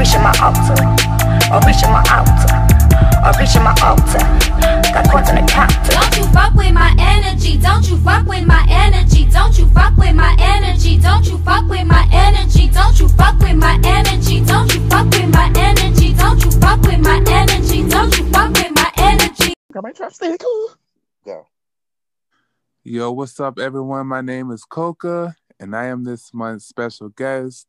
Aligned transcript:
reaching 0.00 0.22
my 0.22 0.32
altar, 0.40 0.80
or 1.52 1.60
reaching 1.68 1.92
my 1.92 2.00
altar, 2.08 2.48
or 3.20 3.36
reaching 3.36 3.60
my 3.60 3.76
altar. 3.84 4.24
Got 4.96 5.04
coins 5.12 5.28
on 5.28 5.36
the 5.36 5.44
counter. 5.44 5.92
Don't 5.92 6.16
you 6.16 6.24
fuck 6.32 6.54
with 6.54 6.72
my 6.72 6.96
energy. 6.96 7.58
Don't 7.58 7.86
you 7.86 7.98
fuck 7.98 8.26
with 8.26 8.46
my 8.46 8.64
energy. 8.70 9.28
Don't 9.28 9.58
you 9.58 9.66
fuck 9.76 9.94
with 9.98 10.16
my 10.16 10.34
energy. 10.40 10.96
Don't 10.98 11.28
you 11.28 11.36
fuck 11.44 11.68
with 11.68 11.84
my 11.84 12.08
energy. 12.12 12.70
Don't 12.72 12.98
you 12.98 13.08
fuck 13.10 13.38
with 13.40 13.56
my 13.56 13.78
energy. 13.84 14.40
Don't 14.40 14.74
you 14.74 14.88
fuck 14.88 15.10
with 15.10 15.28
my 15.28 15.52
energy. 15.54 16.14
Don't 16.14 16.44
you 16.44 16.50
fuck 16.50 16.80
with 16.80 17.00
my 17.00 17.22
energy. 17.28 17.86
Don't 17.86 18.18
you 18.18 18.24
fuck 18.32 18.50
with 18.54 18.72
my 18.72 18.92
energy. 18.96 19.52
Got 19.70 19.82
my 19.82 19.92
trap 19.92 20.14
stand. 20.14 20.40
Go. 21.26 21.46
Yo, 22.82 23.12
what's 23.12 23.38
up, 23.38 23.58
everyone? 23.58 24.06
My 24.06 24.22
name 24.22 24.50
is 24.50 24.64
Coca, 24.64 25.36
and 25.60 25.76
I 25.76 25.86
am 25.86 26.04
this 26.04 26.32
month's 26.32 26.64
special 26.64 27.10
guest. 27.10 27.66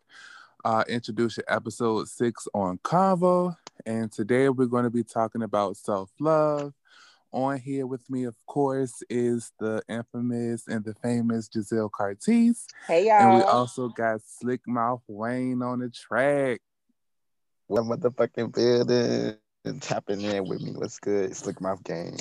Uh, 0.63 0.83
introduction 0.87 1.43
episode 1.47 2.07
six 2.07 2.47
on 2.53 2.77
Convo, 2.79 3.55
and 3.85 4.11
today 4.11 4.47
we're 4.49 4.67
going 4.67 4.83
to 4.83 4.91
be 4.91 5.03
talking 5.03 5.41
about 5.41 5.75
self 5.75 6.11
love. 6.19 6.73
On 7.31 7.57
here 7.57 7.87
with 7.87 8.07
me, 8.09 8.25
of 8.25 8.35
course, 8.45 9.01
is 9.09 9.53
the 9.59 9.81
infamous 9.87 10.67
and 10.67 10.83
the 10.83 10.93
famous 10.95 11.49
Giselle 11.51 11.89
Cartiz, 11.89 12.65
Hey 12.85 13.07
y'all. 13.07 13.21
and 13.21 13.35
we 13.37 13.41
also 13.43 13.87
got 13.87 14.21
Slick 14.23 14.61
Mouth 14.67 15.01
Wayne 15.07 15.63
on 15.63 15.79
the 15.79 15.89
track. 15.89 16.59
What 17.67 17.85
motherfucking 17.85 18.53
building? 18.53 19.37
Tapping 19.79 20.21
in 20.21 20.47
with 20.47 20.61
me. 20.61 20.73
What's 20.75 20.99
good? 20.99 21.35
Slick 21.35 21.61
mouth 21.61 21.83
game. 21.83 22.17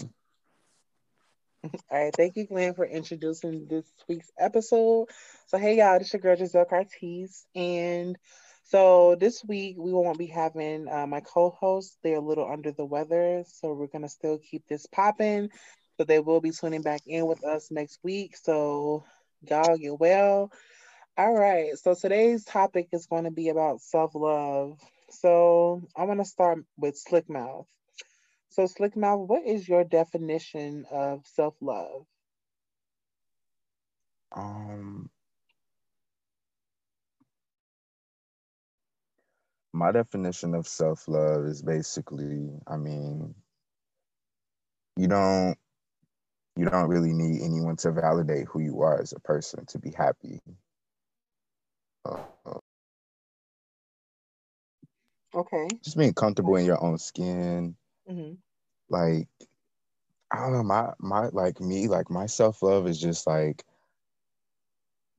All 1.64 1.72
right, 1.90 2.14
thank 2.14 2.36
you, 2.36 2.46
Glenn, 2.46 2.74
for 2.74 2.86
introducing 2.86 3.66
this 3.68 3.84
week's 4.08 4.30
episode. 4.38 5.08
So, 5.46 5.58
hey, 5.58 5.76
y'all, 5.78 5.98
this 5.98 6.08
is 6.08 6.14
your 6.14 6.20
girl 6.22 6.36
Giselle 6.36 6.64
Cartiz, 6.64 7.44
and 7.54 8.16
so 8.64 9.14
this 9.16 9.44
week 9.44 9.76
we 9.78 9.92
won't 9.92 10.18
be 10.18 10.26
having 10.26 10.88
uh, 10.88 11.06
my 11.06 11.20
co-hosts. 11.20 11.98
They're 12.02 12.16
a 12.16 12.20
little 12.20 12.50
under 12.50 12.72
the 12.72 12.84
weather, 12.84 13.44
so 13.46 13.74
we're 13.74 13.88
gonna 13.88 14.08
still 14.08 14.38
keep 14.38 14.66
this 14.68 14.86
popping. 14.86 15.50
But 15.98 16.08
they 16.08 16.18
will 16.18 16.40
be 16.40 16.50
tuning 16.52 16.82
back 16.82 17.02
in 17.06 17.26
with 17.26 17.44
us 17.44 17.70
next 17.70 17.98
week. 18.02 18.36
So, 18.36 19.04
y'all 19.42 19.76
get 19.76 19.98
well. 20.00 20.50
All 21.18 21.34
right, 21.34 21.76
so 21.78 21.94
today's 21.94 22.44
topic 22.44 22.88
is 22.92 23.06
going 23.06 23.24
to 23.24 23.30
be 23.30 23.48
about 23.50 23.82
self-love. 23.82 24.78
So, 25.10 25.82
I'm 25.96 26.06
gonna 26.08 26.24
start 26.24 26.64
with 26.78 26.96
Slick 26.96 27.28
Mouth. 27.28 27.66
So, 28.50 28.66
Slick 28.66 28.96
Mouth, 28.96 29.28
what 29.28 29.44
is 29.46 29.68
your 29.68 29.84
definition 29.84 30.86
of 30.92 31.26
self 31.26 31.56
love? 31.62 32.06
Um, 34.36 35.10
my 39.72 39.92
definition 39.92 40.54
of 40.54 40.68
self 40.68 41.08
love 41.08 41.46
is 41.46 41.62
basically, 41.62 42.50
I 42.66 42.76
mean, 42.76 43.34
you 44.96 45.08
don't 45.08 45.56
you 46.56 46.66
don't 46.66 46.88
really 46.88 47.12
need 47.14 47.42
anyone 47.42 47.76
to 47.76 47.92
validate 47.92 48.46
who 48.48 48.60
you 48.60 48.82
are 48.82 49.00
as 49.00 49.12
a 49.12 49.20
person 49.20 49.66
to 49.66 49.78
be 49.78 49.90
happy. 49.92 50.40
Uh, 52.04 52.24
Okay. 55.34 55.68
just 55.84 55.98
being 55.98 56.14
comfortable 56.14 56.56
in 56.56 56.66
your 56.66 56.82
own 56.84 56.98
skin, 56.98 57.76
hmm 58.10 58.42
like 58.88 59.28
I 60.32 60.38
don't 60.40 60.52
know, 60.52 60.62
my 60.64 60.92
my 60.98 61.28
like 61.28 61.60
me, 61.60 61.88
like 61.88 62.10
my 62.10 62.26
self 62.26 62.62
love 62.62 62.86
is 62.86 63.00
just 63.00 63.26
like 63.26 63.64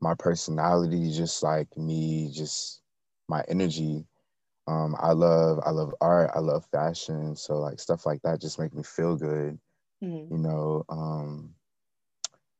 my 0.01 0.15
personality, 0.15 1.11
just 1.11 1.43
like 1.43 1.77
me, 1.77 2.31
just 2.31 2.81
my 3.27 3.43
energy. 3.47 4.07
Um, 4.67 4.95
I 4.99 5.13
love 5.13 5.59
I 5.65 5.71
love 5.71 5.93
art, 6.01 6.31
I 6.35 6.39
love 6.39 6.65
fashion, 6.67 7.35
so 7.35 7.59
like 7.59 7.79
stuff 7.79 8.05
like 8.05 8.21
that 8.23 8.41
just 8.41 8.59
make 8.59 8.73
me 8.73 8.83
feel 8.83 9.15
good, 9.17 9.59
hmm 10.01 10.31
you 10.31 10.37
know. 10.37 10.85
Um, 10.89 11.55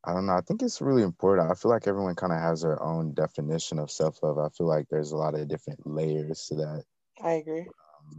I 0.03 0.13
don't 0.13 0.25
know. 0.27 0.33
I 0.33 0.41
think 0.41 0.61
it's 0.63 0.81
really 0.81 1.03
important. 1.03 1.49
I 1.51 1.55
feel 1.55 1.71
like 1.71 1.87
everyone 1.87 2.15
kind 2.15 2.33
of 2.33 2.39
has 2.39 2.61
their 2.61 2.81
own 2.81 3.13
definition 3.13 3.79
of 3.79 3.91
self 3.91 4.21
love. 4.23 4.37
I 4.37 4.49
feel 4.49 4.67
like 4.67 4.89
there's 4.89 5.11
a 5.11 5.17
lot 5.17 5.35
of 5.35 5.47
different 5.47 5.85
layers 5.87 6.45
to 6.47 6.55
that. 6.55 6.85
I 7.21 7.31
agree. 7.35 7.71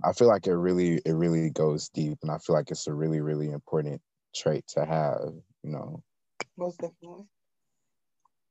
I 0.04 0.12
feel 0.12 0.28
like 0.28 0.46
it 0.46 0.54
really 0.56 1.00
it 1.04 1.12
really 1.12 1.50
goes 1.50 1.88
deep, 1.88 2.18
and 2.22 2.30
I 2.30 2.38
feel 2.38 2.54
like 2.56 2.70
it's 2.70 2.86
a 2.86 2.92
really 2.94 3.20
really 3.20 3.50
important 3.50 4.00
trait 4.34 4.66
to 4.68 4.84
have. 4.84 5.32
You 5.62 5.70
know, 5.70 6.02
Most 6.56 6.78
definitely. 6.80 7.26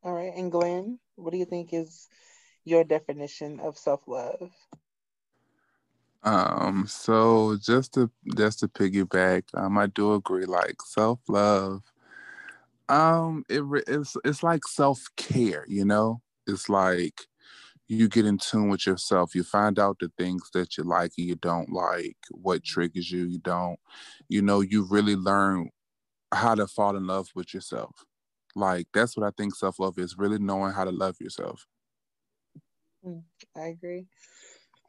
All 0.04 0.14
right. 0.14 0.34
And 0.36 0.52
Glenn, 0.52 1.00
what 1.16 1.32
do 1.32 1.38
you 1.38 1.46
think 1.46 1.74
is 1.74 2.08
your 2.66 2.84
definition 2.84 3.60
of 3.60 3.78
self 3.78 4.08
love? 4.08 4.52
Um, 6.24 6.86
so 6.88 7.58
just 7.60 7.94
to 7.96 8.10
just 8.36 8.60
to 8.60 8.68
piggyback, 8.68 9.44
um, 9.54 9.78
I 9.78 9.88
do 9.88 10.14
agree. 10.14 10.46
Like 10.46 10.82
self 10.84 11.20
love, 11.28 11.82
um, 12.90 13.44
it 13.50 13.64
it's 13.88 14.16
it's 14.24 14.44
like 14.44 14.68
self 14.68 15.06
care. 15.16 15.66
You 15.68 15.86
know, 15.86 16.22
it's 16.48 16.70
like 16.70 17.28
you 17.92 18.10
get 18.10 18.26
in 18.26 18.40
tune 18.40 18.70
with 18.70 18.88
yourself. 18.88 19.36
You 19.36 19.44
find 19.44 19.80
out 19.80 20.00
the 20.00 20.12
things 20.18 20.50
that 20.54 20.78
you 20.78 20.86
like 20.86 21.14
and 21.18 21.28
you 21.28 21.36
don't 21.36 21.72
like, 21.72 22.18
what 22.32 22.64
triggers 22.64 23.12
you, 23.12 23.26
you 23.26 23.40
don't. 23.40 23.80
You 24.30 24.42
know, 24.44 24.62
you 24.62 24.88
really 24.90 25.16
learn 25.18 25.70
how 26.34 26.56
to 26.56 26.68
fall 26.68 26.98
in 26.98 27.08
love 27.08 27.30
with 27.36 27.54
yourself. 27.54 28.06
Like 28.56 28.88
that's 28.94 29.18
what 29.18 29.28
I 29.28 29.32
think 29.38 29.56
self 29.56 29.80
love 29.80 30.00
is. 30.00 30.18
Really 30.18 30.40
knowing 30.40 30.74
how 30.74 30.86
to 30.86 30.92
love 30.92 31.18
yourself. 31.22 31.68
I 33.58 33.68
agree. 33.68 34.08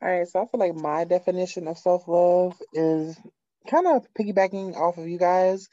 All 0.03 0.09
right. 0.11 0.29
So 0.29 0.43
I 0.43 0.47
feel 0.47 0.61
like 0.61 0.75
my 0.75 1.05
definition 1.05 1.69
of 1.69 1.79
self 1.79 2.09
love 2.09 2.57
is 2.75 3.19
kind 3.69 3.87
of 3.87 4.07
piggybacking 4.19 4.77
off 4.77 4.99
of 4.99 5.09
you 5.09 5.19
guys 5.19 5.69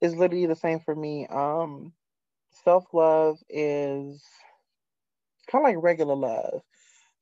is 0.00 0.16
literally 0.16 0.46
the 0.46 0.56
same 0.56 0.80
for 0.80 0.94
me. 0.94 1.26
Um, 1.28 1.92
self 2.64 2.84
love 2.94 3.38
is 3.50 4.22
kind 5.50 5.64
of 5.64 5.68
like 5.74 5.82
regular 5.84 6.16
love, 6.16 6.62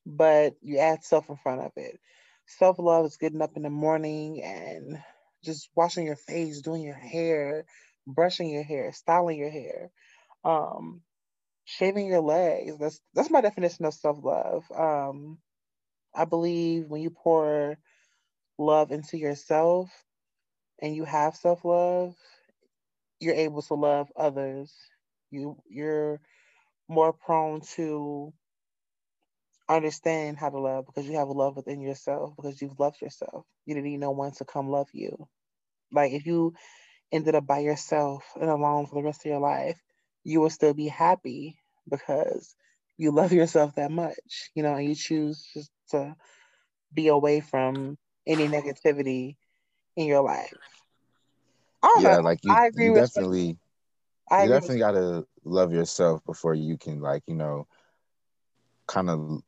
but 0.06 0.54
you 0.62 0.78
add 0.78 1.04
self 1.04 1.28
in 1.30 1.36
front 1.36 1.60
of 1.62 1.72
it. 1.76 2.00
Self 2.46 2.78
love 2.78 3.06
is 3.06 3.16
getting 3.16 3.42
up 3.42 3.56
in 3.56 3.62
the 3.62 3.70
morning 3.70 4.42
and 4.42 4.98
just 5.44 5.68
washing 5.76 6.06
your 6.06 6.16
face, 6.16 6.60
doing 6.62 6.82
your 6.82 6.94
hair, 6.94 7.64
brushing 8.06 8.50
your 8.50 8.64
hair, 8.64 8.92
styling 8.92 9.38
your 9.38 9.50
hair, 9.50 9.90
um, 10.44 11.02
shaving 11.64 12.06
your 12.06 12.22
legs. 12.22 12.78
That's 12.78 13.00
that's 13.14 13.30
my 13.30 13.40
definition 13.42 13.84
of 13.86 13.94
self 13.94 14.18
love. 14.22 14.64
Um, 14.76 15.38
I 16.14 16.24
believe 16.26 16.86
when 16.88 17.02
you 17.02 17.10
pour 17.10 17.78
love 18.58 18.92
into 18.92 19.18
yourself 19.18 19.90
and 20.82 20.94
you 20.96 21.04
have 21.04 21.36
self 21.36 21.64
love, 21.64 22.14
you're 23.20 23.34
able 23.34 23.62
to 23.62 23.74
love 23.74 24.12
others. 24.16 24.72
You 25.30 25.58
you're 25.68 26.20
more 26.88 27.12
prone 27.12 27.60
to 27.76 28.32
understand 29.76 30.38
how 30.38 30.50
to 30.50 30.58
love 30.58 30.86
because 30.86 31.08
you 31.08 31.16
have 31.16 31.28
a 31.28 31.32
love 31.32 31.56
within 31.56 31.80
yourself 31.80 32.34
because 32.36 32.60
you've 32.60 32.78
loved 32.78 33.00
yourself. 33.00 33.44
You 33.66 33.74
didn't 33.74 33.90
need 33.90 34.00
no 34.00 34.10
one 34.12 34.32
to 34.32 34.44
come 34.44 34.68
love 34.70 34.88
you. 34.92 35.28
Like 35.92 36.12
if 36.12 36.26
you 36.26 36.54
ended 37.12 37.34
up 37.34 37.46
by 37.46 37.58
yourself 37.60 38.24
and 38.40 38.50
alone 38.50 38.86
for 38.86 38.96
the 38.96 39.02
rest 39.02 39.24
of 39.24 39.30
your 39.30 39.40
life, 39.40 39.78
you 40.24 40.40
will 40.40 40.50
still 40.50 40.74
be 40.74 40.88
happy 40.88 41.58
because 41.88 42.54
you 42.96 43.10
love 43.12 43.32
yourself 43.32 43.74
that 43.76 43.90
much, 43.90 44.50
you 44.54 44.62
know, 44.62 44.74
and 44.74 44.86
you 44.88 44.94
choose 44.94 45.48
just 45.54 45.70
to 45.90 46.14
be 46.92 47.08
away 47.08 47.40
from 47.40 47.98
any 48.26 48.48
negativity 48.48 49.36
in 49.96 50.06
your 50.06 50.22
life. 50.22 50.54
I 51.82 51.86
don't 51.86 52.02
yeah, 52.02 52.18
know. 52.18 52.20
like 52.20 52.40
you, 52.44 52.56
I 52.56 52.66
agree 52.66 52.90
you 52.90 52.90
with 52.90 53.06
definitely 53.06 53.58
I 54.30 54.42
you 54.42 54.48
definitely 54.48 54.78
gotta 54.78 55.26
love 55.44 55.72
yourself 55.72 56.24
before 56.24 56.54
you 56.54 56.76
can 56.78 57.00
like 57.00 57.22
you 57.26 57.34
know, 57.34 57.66
kind 58.86 59.10
of 59.10 59.42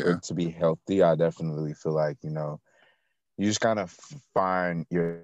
For 0.00 0.14
Yeah. 0.14 0.14
to 0.14 0.34
be 0.34 0.50
healthy, 0.50 1.02
I 1.02 1.14
definitely 1.16 1.74
feel 1.74 1.92
like 1.94 2.18
you 2.22 2.30
know, 2.30 2.60
you 3.38 3.46
just 3.46 3.60
kind 3.60 3.78
of 3.78 3.90
find 4.34 4.86
your 4.90 5.22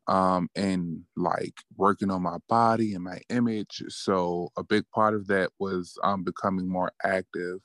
um, 0.07 0.49
and 0.55 1.03
like 1.17 1.55
working 1.77 2.11
on 2.11 2.23
my 2.23 2.39
body 2.49 2.95
and 2.95 3.05
my 3.05 3.21
image. 3.31 3.83
So 3.89 4.51
a 4.57 4.63
big 4.63 4.85
part 4.95 5.15
of 5.15 5.27
that 5.29 5.51
was 5.59 5.99
um, 6.03 6.25
becoming 6.25 6.69
more 6.69 6.93
active. 7.03 7.61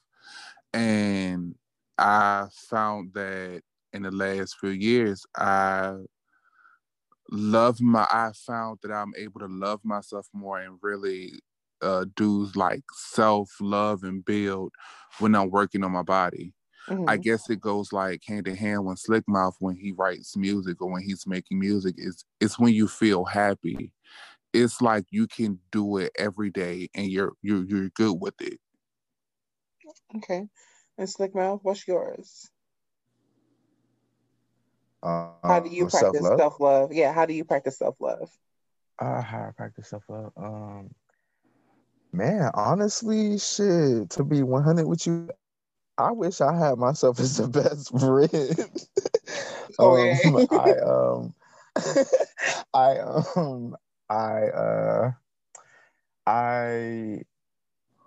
And 0.74 1.56
I 1.98 2.48
found 2.70 3.14
that 3.14 3.62
in 3.94 4.04
the 4.04 4.12
last 4.12 4.58
few 4.60 4.70
years, 4.70 5.26
I 5.36 5.96
love 7.32 7.82
my, 7.82 8.08
I 8.10 8.32
found 8.34 8.80
that 8.84 8.92
I'm 8.92 9.14
able 9.18 9.40
to 9.42 9.48
love 9.48 9.82
myself 9.84 10.28
more 10.34 10.60
and 10.60 10.78
really 10.82 11.34
uh, 11.82 12.06
do 12.16 12.50
like 12.56 12.84
self 12.94 13.50
love 13.62 14.04
and 14.04 14.24
build 14.24 14.72
when 15.20 15.36
I'm 15.36 15.50
working 15.50 15.84
on 15.84 15.92
my 15.92 16.04
body. 16.04 16.54
Mm-hmm. 16.90 17.08
I 17.08 17.18
guess 17.18 17.50
it 17.50 17.62
goes 17.62 17.94
like 17.94 18.22
hand 18.26 18.48
in 18.48 18.56
hand 18.56 18.86
when 18.86 18.98
Slick 18.98 19.24
Mouth 19.28 19.56
when 19.60 19.76
he 19.76 19.92
writes 19.92 20.36
music 20.36 20.82
or 20.82 20.92
when 20.92 21.04
he's 21.04 21.28
making 21.28 21.60
music 21.60 21.96
is 21.98 22.26
it's 22.42 22.58
when 22.58 22.74
you 22.74 22.88
feel 22.88 23.26
happy. 23.26 23.92
It's 24.54 24.82
like 24.82 25.06
you 25.12 25.28
can 25.28 25.60
do 25.72 25.98
it 25.98 26.12
every 26.18 26.50
day 26.50 26.90
and 26.96 27.08
you're 27.08 27.34
you're 27.44 27.64
you're 27.66 27.90
good 27.90 28.14
with 28.20 28.34
it. 28.42 28.60
Okay. 30.18 30.48
And 30.98 31.10
Slick 31.10 31.36
Mouth, 31.36 31.60
what's 31.62 31.88
yours? 31.88 32.50
Uh, 35.02 35.30
how 35.44 35.60
do 35.60 35.70
you 35.70 35.88
practice 35.88 36.28
self 36.28 36.60
love? 36.60 36.92
Yeah, 36.92 37.14
how 37.14 37.26
do 37.26 37.34
you 37.34 37.46
practice 37.46 37.78
self 37.78 37.96
love? 38.02 38.30
Uh, 38.98 39.22
how 39.22 39.48
I 39.48 39.52
practice 39.56 39.88
self 39.88 40.04
love. 40.10 40.34
Um, 40.36 40.90
man, 42.12 42.52
honestly, 42.54 43.38
shit. 43.38 44.10
To 44.12 44.24
be 44.24 44.44
one 44.44 44.64
hundred 44.64 44.88
with 44.88 45.08
you, 45.08 45.30
I 46.00 46.12
wish 46.12 46.40
I 46.40 46.58
had 46.58 46.78
myself 46.78 47.20
as 47.20 47.38
the 47.38 47.48
best 47.60 47.92
friend. 48.00 48.88
um, 49.80 50.48
I 50.52 50.74
um, 50.80 51.34
I 52.74 52.98
um, 53.00 53.76
I 54.10 54.48
uh, 54.48 55.12
I 56.26 57.22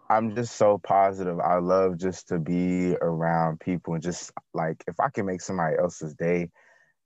I'm 0.08 0.34
just 0.34 0.56
so 0.56 0.78
positive. 0.78 1.38
I 1.38 1.58
love 1.58 1.98
just 1.98 2.28
to 2.28 2.38
be 2.38 2.96
around 3.02 3.60
people 3.60 3.94
and 3.94 4.02
just 4.02 4.32
like 4.54 4.82
if 4.88 4.98
I 4.98 5.10
can 5.10 5.26
make 5.26 5.42
somebody 5.42 5.76
else's 5.78 6.14
day, 6.14 6.50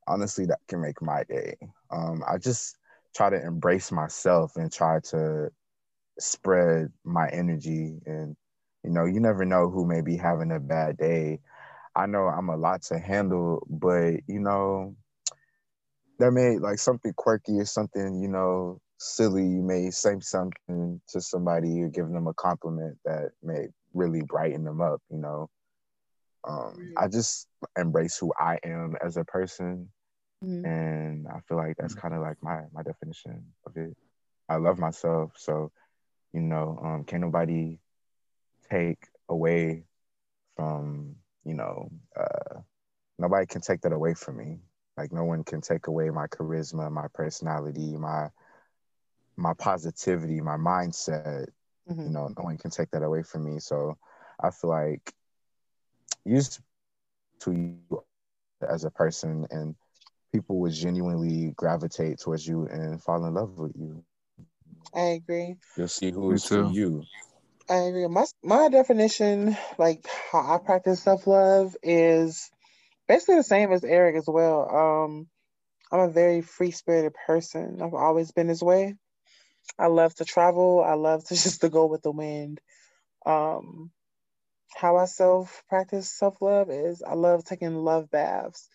honestly, 0.06 0.46
that 0.46 0.60
can 0.68 0.80
make 0.80 1.02
my 1.02 1.24
day. 1.24 1.56
Um, 1.90 2.22
I 2.28 2.38
just 2.38 2.78
try 3.14 3.30
to 3.30 3.44
embrace 3.44 3.90
myself 3.90 4.56
and 4.56 4.72
try 4.72 5.00
to 5.10 5.50
spread 6.18 6.92
my 7.04 7.28
energy 7.28 7.98
and 8.06 8.36
you 8.86 8.92
know, 8.92 9.04
you 9.04 9.18
never 9.20 9.44
know 9.44 9.68
who 9.68 9.84
may 9.84 10.00
be 10.00 10.16
having 10.16 10.52
a 10.52 10.60
bad 10.60 10.96
day. 10.96 11.40
I 11.96 12.06
know 12.06 12.26
I'm 12.28 12.48
a 12.48 12.56
lot 12.56 12.82
to 12.82 12.98
handle, 12.98 13.66
but 13.68 14.20
you 14.28 14.38
know, 14.38 14.94
there 16.18 16.30
may 16.30 16.58
like 16.58 16.78
something 16.78 17.12
quirky 17.16 17.58
or 17.58 17.64
something, 17.64 18.22
you 18.22 18.28
know, 18.28 18.80
silly. 18.98 19.42
You 19.42 19.62
may 19.62 19.90
say 19.90 20.16
something 20.20 21.00
to 21.08 21.20
somebody, 21.20 21.82
or 21.82 21.88
giving 21.88 22.12
them 22.12 22.28
a 22.28 22.34
compliment 22.34 22.96
that 23.04 23.30
may 23.42 23.66
really 23.92 24.22
brighten 24.22 24.62
them 24.62 24.80
up, 24.80 25.02
you 25.10 25.18
know. 25.18 25.48
Um, 26.46 26.92
I 26.96 27.08
just 27.08 27.48
embrace 27.76 28.16
who 28.18 28.32
I 28.38 28.58
am 28.62 28.94
as 29.04 29.16
a 29.16 29.24
person. 29.24 29.88
Mm-hmm. 30.44 30.66
And 30.66 31.26
I 31.26 31.40
feel 31.48 31.56
like 31.56 31.76
that's 31.76 31.94
kind 31.94 32.14
of 32.14 32.20
like 32.20 32.36
my 32.40 32.60
my 32.72 32.82
definition 32.82 33.42
of 33.66 33.76
it. 33.76 33.96
I 34.48 34.56
love 34.56 34.78
myself. 34.78 35.32
So, 35.36 35.72
you 36.32 36.40
know, 36.40 36.78
um, 36.84 37.04
can 37.04 37.22
nobody 37.22 37.80
take 38.70 39.08
away 39.28 39.84
from, 40.56 41.16
you 41.44 41.54
know, 41.54 41.90
uh, 42.18 42.60
nobody 43.18 43.46
can 43.46 43.60
take 43.60 43.80
that 43.82 43.92
away 43.92 44.14
from 44.14 44.38
me. 44.38 44.58
Like 44.96 45.12
no 45.12 45.24
one 45.24 45.44
can 45.44 45.60
take 45.60 45.88
away 45.88 46.10
my 46.10 46.26
charisma, 46.26 46.90
my 46.90 47.06
personality, 47.12 47.96
my 47.96 48.28
my 49.36 49.52
positivity, 49.52 50.40
my 50.40 50.56
mindset. 50.56 51.48
Mm-hmm. 51.88 52.02
You 52.02 52.10
know, 52.10 52.28
no 52.28 52.44
one 52.44 52.56
can 52.56 52.70
take 52.70 52.90
that 52.92 53.02
away 53.02 53.22
from 53.22 53.44
me. 53.44 53.60
So 53.60 53.98
I 54.42 54.50
feel 54.50 54.70
like 54.70 55.12
used 56.24 56.60
to 57.40 57.52
you 57.52 58.02
as 58.68 58.84
a 58.84 58.90
person 58.90 59.46
and 59.50 59.74
people 60.32 60.58
would 60.60 60.72
genuinely 60.72 61.52
gravitate 61.56 62.18
towards 62.18 62.46
you 62.46 62.66
and 62.66 63.02
fall 63.02 63.24
in 63.24 63.34
love 63.34 63.58
with 63.58 63.72
you. 63.76 64.02
I 64.94 65.20
agree. 65.20 65.56
You'll 65.76 65.88
see 65.88 66.10
who 66.10 66.32
is 66.32 66.44
to 66.44 66.70
you. 66.72 67.04
I 67.68 67.76
agree. 67.76 68.08
My 68.08 68.26
my 68.44 68.70
definition, 68.70 69.56
like 69.78 70.06
how 70.32 70.54
I 70.54 70.58
practice 70.64 71.02
self 71.02 71.26
love, 71.26 71.76
is 71.82 72.50
basically 73.08 73.36
the 73.36 73.44
same 73.44 73.72
as 73.72 73.84
Eric 73.84 74.16
as 74.16 74.26
well. 74.28 74.70
Um, 75.04 75.28
I'm 75.92 76.00
a 76.00 76.12
very 76.12 76.42
free 76.42 76.72
spirited 76.72 77.14
person. 77.26 77.80
I've 77.82 77.94
always 77.94 78.32
been 78.32 78.48
this 78.48 78.62
way. 78.62 78.96
I 79.78 79.88
love 79.88 80.14
to 80.16 80.26
travel. 80.26 80.84
I 80.84 80.94
love 80.94 81.24
to 81.26 81.34
just 81.36 81.62
to 81.62 81.70
go 81.70 81.86
with 81.86 82.02
the 82.02 82.12
wind. 82.12 82.60
Um, 83.26 83.92
how 84.76 84.96
I 84.98 85.06
self 85.06 85.64
practice 85.68 86.10
self 86.10 86.42
love 86.42 86.70
is 86.70 87.02
I 87.02 87.14
love 87.14 87.44
taking 87.44 87.74
love 87.76 88.10
baths. 88.10 88.68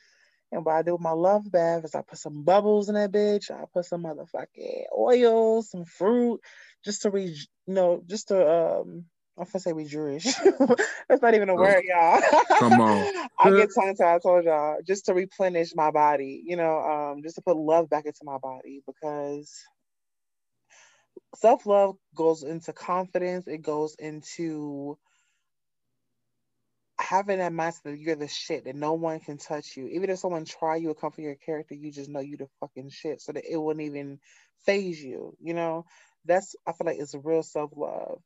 And 0.52 0.66
what 0.66 0.76
I 0.76 0.84
do 0.84 0.94
with 0.94 1.02
my 1.02 1.12
love 1.12 1.52
bath 1.52 1.86
is 1.86 1.96
I 1.96 2.04
put 2.04 2.20
some 2.20 2.44
bubbles 2.44 2.90
in 2.90 2.96
that 2.96 3.12
bitch. 3.14 3.52
I 3.52 3.66
put 3.74 3.86
some 3.86 4.04
motherfucking 4.06 4.86
oil, 4.98 5.64
some 5.64 5.86
fruit, 5.86 6.42
just 6.84 7.04
to 7.04 7.10
re, 7.10 7.26
you 7.26 7.74
know, 7.74 8.04
just 8.08 8.30
to 8.30 8.80
um, 8.82 9.06
I'm 9.38 9.46
gonna 9.46 9.60
say 9.60 9.74
we 9.74 9.86
Jewish. 9.86 10.26
That's 11.10 11.22
not 11.22 11.34
even 11.34 11.50
a 11.50 11.56
word, 11.56 11.84
y'all. 11.84 12.22
Come 12.60 12.80
on. 12.80 13.28
I 13.40 13.52
get 13.52 13.70
tongue 13.74 13.96
tied. 13.96 14.16
I 14.16 14.20
told 14.20 14.46
y'all 14.46 14.78
just 14.86 15.06
to 15.06 15.14
replenish 15.14 15.74
my 15.76 15.92
body. 15.92 16.44
You 16.46 16.58
know, 16.58 16.80
um, 16.80 17.24
just 17.24 17.36
to 17.36 17.42
put 17.42 17.58
love 17.58 17.90
back 17.90 18.06
into 18.06 18.22
my 18.24 18.38
body 18.38 18.84
because 18.86 19.52
self 21.38 21.66
love 21.66 21.96
goes 22.16 22.44
into 22.44 22.74
confidence. 22.74 23.48
It 23.48 23.62
goes 23.62 23.96
into 23.98 24.98
having 27.00 27.40
that 27.40 27.52
mindset 27.52 27.84
that 27.84 28.00
you're 28.00 28.16
the 28.16 28.28
shit, 28.28 28.66
that 28.66 28.76
no 28.76 28.94
one 28.94 29.20
can 29.20 29.38
touch 29.38 29.76
you. 29.76 29.88
Even 29.88 30.10
if 30.10 30.20
someone 30.20 30.46
try 30.46 30.76
you 30.76 30.92
or 30.92 30.96
come 30.96 31.12
for 31.12 31.22
your 31.22 31.36
character, 31.36 31.74
you 31.74 31.92
just 31.92 32.10
know 32.10 32.20
you 32.20 32.38
the 32.38 32.48
fucking 32.60 32.90
shit, 32.90 33.22
so 33.22 33.32
that 33.32 33.44
it 33.50 33.58
wouldn't 33.58 33.86
even 33.86 34.20
phase 34.66 35.02
you. 35.02 35.36
You 35.42 35.54
know, 35.54 35.86
that's 36.26 36.56
I 36.68 36.74
feel 36.74 36.88
like 36.88 37.00
it's 37.00 37.14
a 37.14 37.20
real 37.20 37.44
self 37.44 37.72
love. 37.76 38.20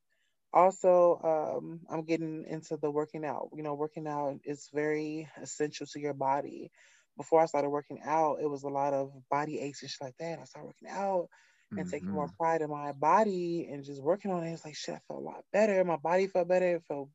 Also, 0.53 1.19
um, 1.24 1.81
I'm 1.89 2.06
getting 2.06 2.45
into 2.47 2.77
the 2.77 2.89
working 2.89 3.25
out. 3.25 3.50
You 3.56 3.63
know, 3.63 3.74
working 3.74 4.07
out 4.07 4.39
is 4.45 4.69
very 4.74 5.30
essential 5.42 5.86
to 5.88 6.00
your 6.00 6.13
body. 6.13 6.71
Before 7.17 7.41
I 7.41 7.46
started 7.46 7.69
working 7.69 8.00
out, 8.05 8.39
it 8.41 8.50
was 8.50 8.63
a 8.63 8.69
lot 8.69 8.93
of 8.93 9.12
body 9.29 9.60
aches 9.60 9.81
and 9.81 9.91
shit 9.91 10.01
like 10.01 10.17
that. 10.19 10.39
I 10.39 10.46
started 10.46 10.67
working 10.67 10.89
out 10.89 11.27
and 11.72 11.79
mm-hmm. 11.79 11.89
taking 11.89 12.10
more 12.10 12.27
mm-hmm. 12.27 12.36
pride 12.38 12.62
in 12.62 12.69
my 12.69 12.91
body 12.93 13.67
and 13.72 13.84
just 13.84 14.01
working 14.01 14.31
on 14.31 14.43
it. 14.43 14.53
It's 14.53 14.65
like 14.65 14.75
shit, 14.75 14.96
I 14.96 15.00
felt 15.08 15.22
a 15.22 15.25
lot 15.25 15.43
better. 15.51 15.84
My 15.84 15.98
body 15.98 16.27
felt 16.27 16.48
better. 16.48 16.75
It 16.75 16.84
felt 16.88 17.10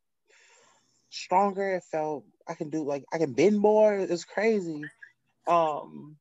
stronger. 1.11 1.77
It 1.77 1.85
felt 1.91 2.25
I 2.49 2.55
can 2.55 2.71
do 2.71 2.85
like 2.85 3.05
I 3.13 3.19
can 3.19 3.33
bend 3.33 3.59
more. 3.59 3.95
It's 3.95 4.25
crazy. 4.25 4.83
Um, 5.47 6.17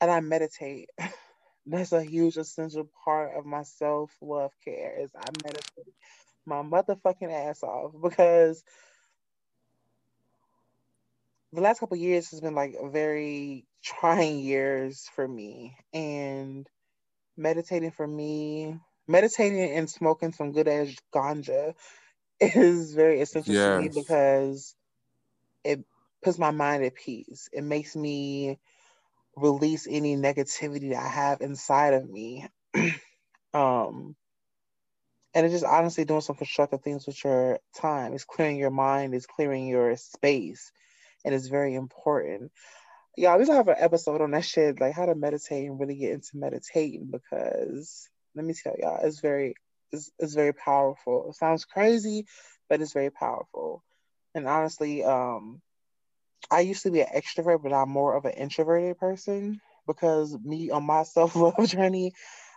and 0.00 0.10
I 0.10 0.20
meditate. 0.20 0.88
That's 1.66 1.92
a 1.92 2.04
huge 2.04 2.36
essential 2.36 2.88
part 3.04 3.36
of 3.36 3.46
my 3.46 3.62
self 3.62 4.12
love 4.20 4.52
care. 4.64 5.00
Is 5.00 5.10
I 5.16 5.24
meditate 5.44 5.94
my 6.46 6.62
motherfucking 6.62 7.32
ass 7.32 7.62
off 7.62 7.92
because 8.02 8.62
the 11.52 11.60
last 11.60 11.80
couple 11.80 11.96
years 11.96 12.30
has 12.30 12.40
been 12.40 12.54
like 12.54 12.76
very 12.92 13.66
trying 13.82 14.40
years 14.40 15.08
for 15.14 15.26
me 15.26 15.76
and 15.92 16.68
meditating 17.36 17.90
for 17.92 18.06
me 18.06 18.76
meditating 19.06 19.76
and 19.76 19.90
smoking 19.90 20.32
some 20.32 20.52
good 20.52 20.68
ass 20.68 20.94
ganja 21.14 21.74
is 22.40 22.94
very 22.94 23.20
essential 23.20 23.54
yes. 23.54 23.56
to 23.56 23.70
me 23.70 23.88
because 23.88 24.74
it 25.64 25.84
puts 26.22 26.38
my 26.38 26.50
mind 26.50 26.84
at 26.84 26.94
peace. 26.94 27.48
It 27.52 27.62
makes 27.64 27.96
me 27.96 28.58
release 29.36 29.86
any 29.88 30.16
negativity 30.16 30.90
that 30.90 31.02
I 31.02 31.08
have 31.08 31.40
inside 31.40 31.94
of 31.94 32.08
me. 32.08 32.46
um, 33.54 34.16
and 35.34 35.44
it's 35.44 35.52
just 35.52 35.64
honestly 35.64 36.04
doing 36.04 36.20
some 36.20 36.36
constructive 36.36 36.82
things 36.82 37.06
with 37.06 37.22
your 37.24 37.58
time. 37.76 38.14
It's 38.14 38.24
clearing 38.24 38.56
your 38.56 38.70
mind, 38.70 39.14
it's 39.14 39.26
clearing 39.26 39.66
your 39.66 39.96
space, 39.96 40.70
and 41.24 41.34
it's 41.34 41.48
very 41.48 41.74
important. 41.74 42.52
Yeah, 43.16 43.36
we 43.36 43.44
gonna 43.44 43.58
have 43.58 43.68
an 43.68 43.76
episode 43.78 44.20
on 44.20 44.30
that 44.32 44.44
shit, 44.44 44.80
like 44.80 44.94
how 44.94 45.06
to 45.06 45.14
meditate 45.14 45.68
and 45.68 45.78
really 45.78 45.96
get 45.96 46.12
into 46.12 46.36
meditating 46.36 47.10
because 47.10 48.08
let 48.34 48.44
me 48.44 48.54
tell 48.54 48.74
y'all, 48.78 49.04
it's 49.04 49.20
very 49.20 49.54
it's, 49.92 50.10
is 50.18 50.34
very 50.34 50.52
powerful. 50.52 51.30
It 51.30 51.36
sounds 51.36 51.64
crazy, 51.64 52.26
but 52.68 52.80
it's 52.80 52.92
very 52.92 53.10
powerful. 53.10 53.82
And 54.34 54.48
honestly, 54.48 55.04
um, 55.04 55.60
I 56.50 56.60
used 56.60 56.82
to 56.84 56.90
be 56.90 57.00
an 57.00 57.08
extrovert, 57.14 57.62
but 57.62 57.72
I'm 57.72 57.90
more 57.90 58.16
of 58.16 58.24
an 58.24 58.32
introverted 58.32 58.98
person 58.98 59.60
because 59.86 60.36
me 60.42 60.70
on 60.70 60.84
my 60.84 61.02
self 61.04 61.36
love 61.36 61.66
journey, 61.66 62.12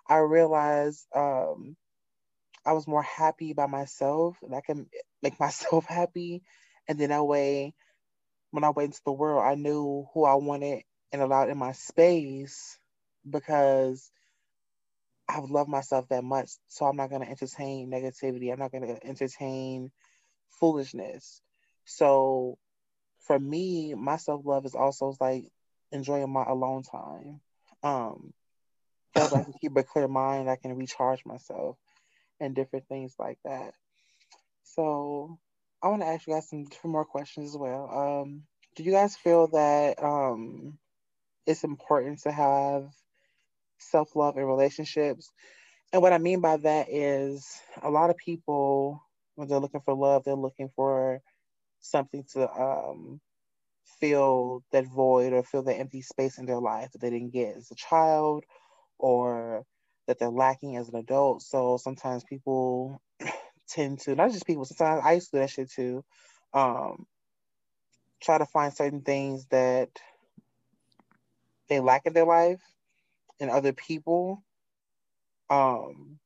I 0.08 0.18
realized 0.18 1.06
um, 1.16 1.76
I 2.66 2.74
was 2.74 2.88
more 2.88 3.04
happy 3.04 3.54
by 3.54 3.68
myself 3.68 4.38
and 4.44 4.54
I 4.54 4.62
can 4.62 4.88
make 5.22 5.40
myself 5.40 5.86
happy. 5.86 6.44
And 6.88 7.00
then 7.00 7.10
that 7.10 7.26
way, 7.26 7.74
when 8.52 8.64
I 8.64 8.70
went 8.70 8.88
into 8.88 9.02
the 9.06 9.12
world, 9.12 9.44
I 9.44 9.56
knew 9.56 10.08
who 10.14 10.26
I 10.26 10.36
wanted 10.36 10.84
and 11.12 11.22
allowed 11.22 11.50
in 11.50 11.58
my 11.58 11.74
space 11.74 12.78
because 13.30 14.10
I've 15.28 15.50
loved 15.50 15.70
myself 15.70 16.08
that 16.10 16.24
much. 16.24 16.52
So 16.70 16.86
I'm 16.86 16.96
not 16.96 17.10
going 17.10 17.22
to 17.22 17.30
entertain 17.30 17.90
negativity. 17.92 18.52
I'm 18.52 18.60
not 18.60 18.72
going 18.72 18.88
to 18.88 19.06
entertain 19.06 19.92
foolishness. 20.60 21.42
So 21.86 22.58
for 23.28 23.38
me, 23.38 23.94
my 23.94 24.18
self 24.18 24.46
love 24.46 24.66
is 24.66 24.76
also 24.76 25.16
like 25.20 25.46
enjoying 25.92 26.32
my 26.32 26.44
alone 26.46 26.84
time. 26.84 27.42
Um, 27.84 28.34
so 29.16 29.36
I 29.36 29.44
can 29.44 29.54
keep 29.62 29.76
a 29.78 29.84
clear 29.84 30.08
mind, 30.08 30.50
I 30.50 30.56
can 30.56 30.76
recharge 30.76 31.26
myself 31.26 31.78
and 32.40 32.56
different 32.56 32.88
things 32.88 33.14
like 33.20 33.38
that. 33.46 33.74
So 34.64 35.38
I 35.84 35.90
want 35.90 36.02
to 36.02 36.08
ask 36.08 36.28
you 36.28 36.34
guys 36.34 36.50
some 36.50 36.66
more 36.86 37.06
questions 37.06 37.52
as 37.52 37.58
well. 37.58 38.24
Um, 38.24 38.44
do 38.76 38.84
you 38.84 38.92
guys 38.92 39.16
feel 39.16 39.48
that 39.48 40.02
um, 40.04 40.78
it's 41.46 41.64
important 41.64 42.20
to 42.22 42.32
have 42.32 42.90
self 43.80 44.16
love 44.16 44.38
in 44.38 44.44
relationships? 44.44 45.32
And 45.94 46.02
what 46.02 46.14
I 46.14 46.18
mean 46.18 46.42
by 46.42 46.58
that 46.58 46.88
is 46.90 47.48
a 47.82 47.90
lot 47.90 48.10
of 48.10 48.18
people, 48.18 49.02
when 49.36 49.48
they're 49.48 49.60
looking 49.60 49.82
for 49.82 49.94
love, 49.94 50.24
they're 50.24 50.36
looking 50.36 50.70
for 50.76 51.22
something 51.82 52.26
to 52.34 52.50
um, 52.52 53.22
fill 54.00 54.64
that 54.72 54.88
void 54.88 55.34
or 55.34 55.44
fill 55.44 55.64
the 55.64 55.76
empty 55.76 56.02
space 56.02 56.38
in 56.40 56.46
their 56.48 56.60
life 56.60 56.92
that 56.94 57.02
they 57.02 57.10
didn't 57.12 57.34
get 57.34 57.58
as 57.58 57.72
a 57.72 57.76
child 57.76 58.46
or 59.00 59.66
that 60.08 60.20
they're 60.20 60.30
lacking 60.30 60.78
as 60.78 60.90
an 60.90 60.96
adult. 60.96 61.42
So 61.42 61.78
sometimes 61.78 62.24
people 62.24 63.02
tend 63.70 64.00
to, 64.02 64.16
not 64.16 64.32
just 64.32 64.48
people, 64.48 64.66
sometimes 64.66 65.04
I 65.06 65.14
used 65.14 65.32
to 65.32 65.38
do 65.38 65.42
that 65.42 65.50
shit 65.52 65.72
too, 65.72 66.04
um, 66.54 67.06
try 68.24 68.38
to 68.40 68.46
find 68.48 68.74
certain 68.74 69.02
things 69.02 69.48
that 69.52 69.90
they 71.70 71.80
lack 71.82 72.06
in 72.08 72.14
their 72.14 72.26
life 72.26 72.62
and 73.40 73.52
other 73.52 73.74
people. 73.74 74.44
Um, 75.50 76.20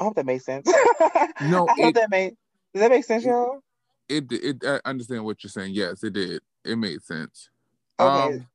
I 0.00 0.04
hope 0.04 0.16
that 0.16 0.26
makes 0.26 0.44
sense. 0.46 0.68
No, 1.40 1.68
I 1.68 1.74
hope 1.80 1.94
it- 1.94 1.96
that 1.96 2.10
made. 2.10 2.34
Does 2.74 2.80
that 2.82 2.90
make 2.90 3.04
sense, 3.04 3.24
y'all? 3.24 3.60
It 4.08 4.24
it 4.30 4.64
I 4.64 4.80
understand 4.84 5.24
what 5.24 5.42
you're 5.42 5.50
saying. 5.50 5.74
Yes, 5.74 6.02
it 6.02 6.12
did. 6.12 6.40
It 6.64 6.76
made 6.76 7.02
sense. 7.02 7.50
Okay. 8.00 8.36
Um, 8.36 8.46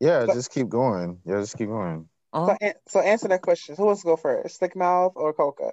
Yeah, 0.00 0.24
So- 0.26 0.34
just 0.34 0.50
keep 0.50 0.68
going. 0.68 1.20
Yeah, 1.24 1.40
just 1.40 1.58
keep 1.58 1.68
going. 1.68 2.08
uh, 2.32 2.54
So, 2.60 2.72
so 2.88 3.00
answer 3.00 3.28
that 3.28 3.42
question. 3.42 3.76
Who 3.76 3.84
wants 3.84 4.00
to 4.02 4.06
go 4.06 4.16
first, 4.16 4.58
Slick 4.58 4.74
Mouth 4.74 5.12
or 5.16 5.32
Coca? 5.34 5.72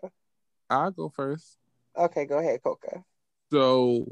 I'll 0.69 0.91
go 0.91 1.09
first. 1.09 1.57
Okay, 1.95 2.25
go 2.25 2.37
ahead, 2.39 2.61
Coca. 2.61 3.03
So 3.51 4.05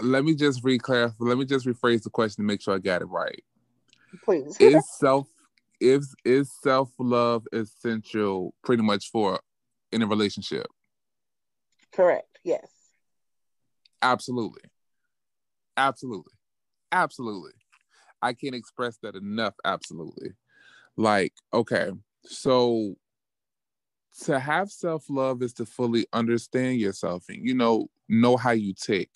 let 0.00 0.24
me 0.24 0.34
just 0.34 0.62
reclarify. 0.62 1.14
Let 1.18 1.36
me 1.38 1.44
just 1.44 1.66
rephrase 1.66 2.02
the 2.04 2.10
question 2.10 2.44
to 2.44 2.46
make 2.46 2.60
sure 2.62 2.74
I 2.74 2.78
got 2.78 3.02
it 3.02 3.06
right. 3.06 3.42
Please. 4.24 4.56
Is 4.60 4.82
self 4.98 5.26
is 5.80 6.14
is 6.24 6.50
self 6.62 6.90
love 6.98 7.46
essential 7.52 8.54
pretty 8.62 8.82
much 8.82 9.10
for 9.10 9.40
in 9.92 10.02
a 10.02 10.06
relationship? 10.06 10.66
Correct. 11.92 12.38
Yes. 12.44 12.68
Absolutely. 14.02 14.62
Absolutely. 15.76 16.32
Absolutely. 16.92 17.52
I 18.22 18.32
can't 18.32 18.54
express 18.54 18.96
that 19.02 19.14
enough. 19.14 19.54
Absolutely. 19.64 20.30
Like, 20.96 21.34
okay, 21.52 21.90
so 22.24 22.96
to 24.24 24.38
have 24.38 24.70
self 24.70 25.04
love 25.10 25.42
is 25.42 25.52
to 25.54 25.66
fully 25.66 26.06
understand 26.12 26.80
yourself 26.80 27.24
and, 27.28 27.46
you 27.46 27.54
know, 27.54 27.88
know 28.08 28.36
how 28.36 28.52
you 28.52 28.72
tick. 28.74 29.10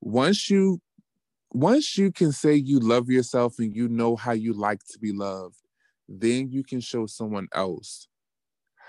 Once 0.00 0.50
you 0.50 0.80
once 1.52 1.96
you 1.96 2.12
can 2.12 2.32
say 2.32 2.54
you 2.54 2.78
love 2.78 3.08
yourself 3.08 3.58
and 3.58 3.74
you 3.74 3.88
know 3.88 4.16
how 4.16 4.32
you 4.32 4.52
like 4.52 4.80
to 4.90 4.98
be 4.98 5.12
loved, 5.12 5.56
then 6.08 6.50
you 6.50 6.62
can 6.62 6.80
show 6.80 7.06
someone 7.06 7.48
else 7.54 8.08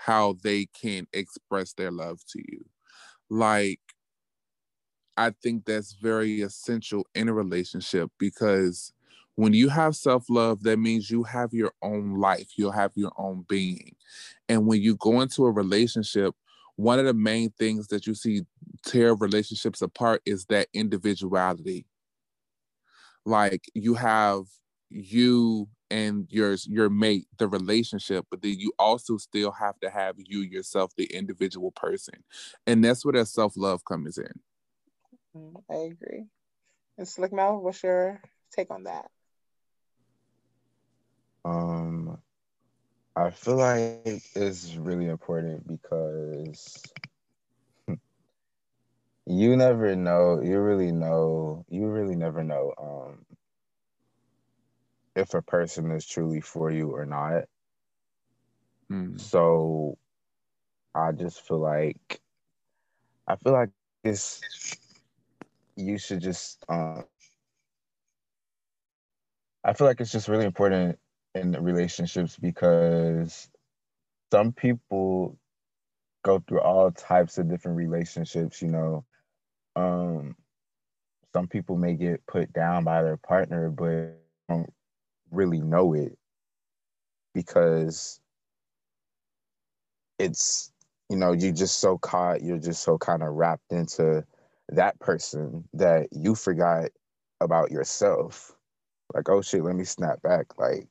how 0.05 0.37
they 0.43 0.65
can 0.67 1.07
express 1.13 1.73
their 1.73 1.91
love 1.91 2.19
to 2.29 2.39
you. 2.39 2.65
Like, 3.29 3.81
I 5.17 5.31
think 5.31 5.65
that's 5.65 5.93
very 5.93 6.41
essential 6.41 7.05
in 7.13 7.27
a 7.27 7.33
relationship 7.33 8.09
because 8.17 8.93
when 9.35 9.53
you 9.53 9.69
have 9.69 9.95
self 9.95 10.25
love, 10.29 10.63
that 10.63 10.77
means 10.77 11.11
you 11.11 11.23
have 11.23 11.53
your 11.53 11.73
own 11.81 12.19
life, 12.19 12.53
you'll 12.55 12.71
have 12.71 12.91
your 12.95 13.11
own 13.17 13.45
being. 13.49 13.95
And 14.47 14.65
when 14.65 14.81
you 14.81 14.95
go 14.95 15.21
into 15.21 15.45
a 15.45 15.51
relationship, 15.51 16.33
one 16.77 16.99
of 16.99 17.05
the 17.05 17.13
main 17.13 17.49
things 17.51 17.87
that 17.87 18.07
you 18.07 18.15
see 18.15 18.41
tear 18.85 19.13
relationships 19.15 19.81
apart 19.81 20.21
is 20.25 20.45
that 20.45 20.67
individuality. 20.73 21.85
Like 23.25 23.65
you 23.73 23.95
have 23.95 24.43
you 24.89 25.67
and 25.91 26.27
your 26.29 26.55
your 26.67 26.89
mate, 26.89 27.27
the 27.37 27.47
relationship, 27.47 28.25
but 28.29 28.41
then 28.41 28.55
you 28.57 28.71
also 28.79 29.17
still 29.17 29.51
have 29.51 29.79
to 29.79 29.89
have 29.89 30.15
you 30.17 30.41
yourself, 30.41 30.95
the 30.95 31.05
individual 31.05 31.71
person. 31.71 32.23
And 32.67 32.83
that's 32.83 33.03
where 33.03 33.13
that 33.13 33.27
self 33.27 33.57
love 33.57 33.83
comes 33.85 34.17
in. 34.17 34.31
Mm, 35.35 35.63
I 35.69 35.75
agree. 35.75 36.25
And 36.97 37.07
Slick 37.07 37.31
Mouth, 37.31 37.61
what's 37.61 37.81
your 37.83 38.21
take 38.51 38.71
on 38.71 38.83
that? 38.83 39.09
Um, 41.45 42.17
I 43.15 43.31
feel 43.31 43.55
like 43.57 44.21
it's 44.35 44.75
really 44.75 45.07
important 45.07 45.67
because 45.67 46.83
you 49.25 49.55
never 49.55 49.95
know. 49.95 50.41
You 50.41 50.59
really 50.59 50.91
know. 50.91 51.65
You 51.69 51.87
really 51.87 52.15
never 52.15 52.43
know 52.43 52.73
um, 52.77 53.25
if 55.15 55.33
a 55.33 55.41
person 55.41 55.91
is 55.91 56.05
truly 56.05 56.41
for 56.41 56.71
you 56.71 56.89
or 56.89 57.05
not. 57.05 57.43
Mm. 58.91 59.19
So 59.19 59.97
I 60.95 61.11
just 61.11 61.45
feel 61.47 61.59
like 61.59 62.21
I 63.27 63.35
feel 63.35 63.53
like 63.53 63.69
it's 64.03 64.41
you 65.75 65.97
should 65.97 66.21
just 66.21 66.63
um 66.69 67.03
I 69.63 69.73
feel 69.73 69.87
like 69.87 70.01
it's 70.01 70.11
just 70.11 70.27
really 70.27 70.45
important 70.45 70.97
in 71.35 71.51
relationships 71.51 72.37
because 72.37 73.49
some 74.31 74.51
people 74.51 75.37
go 76.23 76.39
through 76.47 76.61
all 76.61 76.91
types 76.91 77.37
of 77.37 77.49
different 77.49 77.77
relationships, 77.77 78.61
you 78.61 78.69
know. 78.69 79.05
Um 79.75 80.35
some 81.33 81.47
people 81.47 81.77
may 81.77 81.93
get 81.93 82.25
put 82.25 82.51
down 82.53 82.83
by 82.83 83.03
their 83.03 83.17
partner 83.17 83.69
but 83.69 84.17
don't 84.49 84.73
really 85.31 85.61
know 85.61 85.93
it 85.93 86.17
because 87.33 88.19
it's 90.19 90.71
you 91.09 91.17
know 91.17 91.31
you're 91.31 91.53
just 91.53 91.79
so 91.79 91.97
caught 91.97 92.41
you're 92.43 92.59
just 92.59 92.83
so 92.83 92.97
kind 92.97 93.23
of 93.23 93.33
wrapped 93.33 93.71
into 93.71 94.23
that 94.69 94.99
person 94.99 95.63
that 95.73 96.07
you 96.11 96.35
forgot 96.35 96.89
about 97.41 97.71
yourself. 97.71 98.55
Like 99.13 99.29
oh 99.29 99.41
shit 99.41 99.63
let 99.63 99.75
me 99.75 99.85
snap 99.85 100.21
back 100.21 100.57
like 100.59 100.87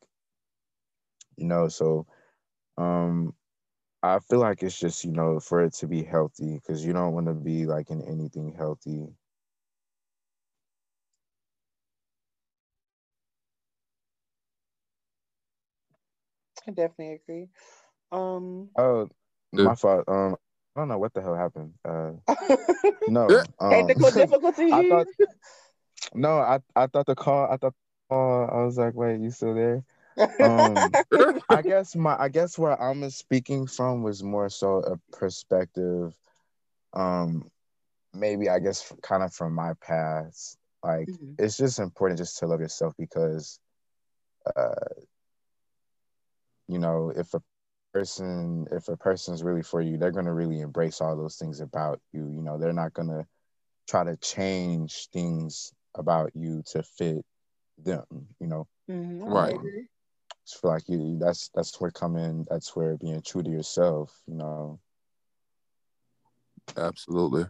you 1.37 1.47
know 1.47 1.69
so 1.69 2.07
um 2.77 3.33
i 4.03 4.19
feel 4.19 4.41
like 4.41 4.63
it's 4.63 4.79
just 4.79 5.05
you 5.05 5.13
know 5.13 5.39
for 5.41 5.63
it 5.63 5.73
to 5.75 5.87
be 5.87 6.03
healthy 6.03 6.55
because 6.55 6.85
you 6.85 6.93
don't 6.93 7.15
want 7.15 7.27
to 7.27 7.35
be 7.35 7.67
like 7.67 7.91
in 7.91 8.03
anything 8.03 8.55
healthy 8.57 9.07
I 16.69 16.73
definitely 16.73 17.15
agree. 17.15 17.49
Um, 18.13 18.71
oh 18.79 19.09
Yeah. 19.53 19.69
my 19.69 19.75
fault 19.75 20.05
um 20.09 20.37
i 20.77 20.81
don't 20.81 20.89
know 20.89 20.99
what 20.99 21.13
the 21.15 21.23
hell 21.23 21.35
happened 21.35 21.73
uh 21.85 22.13
no 23.07 23.45
um, 23.61 23.89
technical 23.89 24.11
difficulties. 24.11 24.73
I 24.73 24.83
thought 24.83 25.07
no 26.15 26.39
i 26.39 26.59
i 26.77 26.87
thought 26.87 27.07
the 27.07 27.15
call 27.15 27.51
i 27.51 27.57
thought 27.57 27.75
uh, 28.11 28.45
i 28.45 28.65
was 28.65 28.79
like 28.79 28.95
wait 28.95 29.21
you 29.21 29.31
still 29.31 29.55
there 29.55 29.85
um, 30.41 30.99
I 31.49 31.63
guess 31.63 31.95
my 31.97 32.17
I 32.19 32.29
guess 32.29 32.59
where 32.59 32.81
I'm 32.81 33.09
speaking 33.11 33.67
from 33.67 34.03
was 34.03 34.23
more 34.23 34.49
so 34.51 34.79
a 34.79 34.97
perspective, 35.17 36.15
um, 36.95 37.51
maybe 38.15 38.49
I 38.49 38.59
guess 38.61 38.93
kind 39.03 39.23
of 39.23 39.33
from 39.33 39.55
my 39.55 39.73
past. 39.81 40.59
Like 40.83 41.09
Mhm. 41.09 41.39
it's 41.39 41.57
just 41.57 41.79
important 41.79 42.19
just 42.19 42.39
to 42.39 42.47
love 42.47 42.61
yourself 42.61 42.95
because, 42.99 43.59
uh, 44.57 44.75
you 46.69 46.79
know, 46.79 47.11
if 47.17 47.35
a 47.35 47.43
person 47.93 48.67
if 48.73 48.89
a 48.89 48.97
person's 48.97 49.43
really 49.43 49.63
for 49.63 49.81
you, 49.81 49.99
they're 49.99 50.13
gonna 50.13 50.35
really 50.35 50.61
embrace 50.61 51.01
all 51.01 51.17
those 51.17 51.37
things 51.37 51.61
about 51.61 52.01
you. 52.13 52.29
You 52.29 52.43
know, 52.43 52.59
they're 52.59 52.73
not 52.73 52.95
gonna 52.95 53.27
try 53.89 54.05
to 54.05 54.17
change 54.17 55.09
things 55.13 55.73
about 55.95 56.33
you 56.35 56.63
to 56.73 56.83
fit 56.83 57.25
them. 57.79 58.07
You 58.41 58.49
know. 58.49 58.69
Mhm, 58.89 59.25
Right. 59.27 59.61
it's 60.43 60.53
just 60.53 60.65
like 60.65 60.89
you 60.89 61.19
that's 61.19 61.51
that's 61.55 61.81
where 61.81 61.91
coming 61.91 62.47
that's 62.49 62.75
where 62.77 62.97
being 62.97 63.23
true 63.23 63.43
to 63.43 63.51
yourself 63.51 64.23
you 64.27 64.35
know 64.35 64.81
Absolutely. 66.77 67.45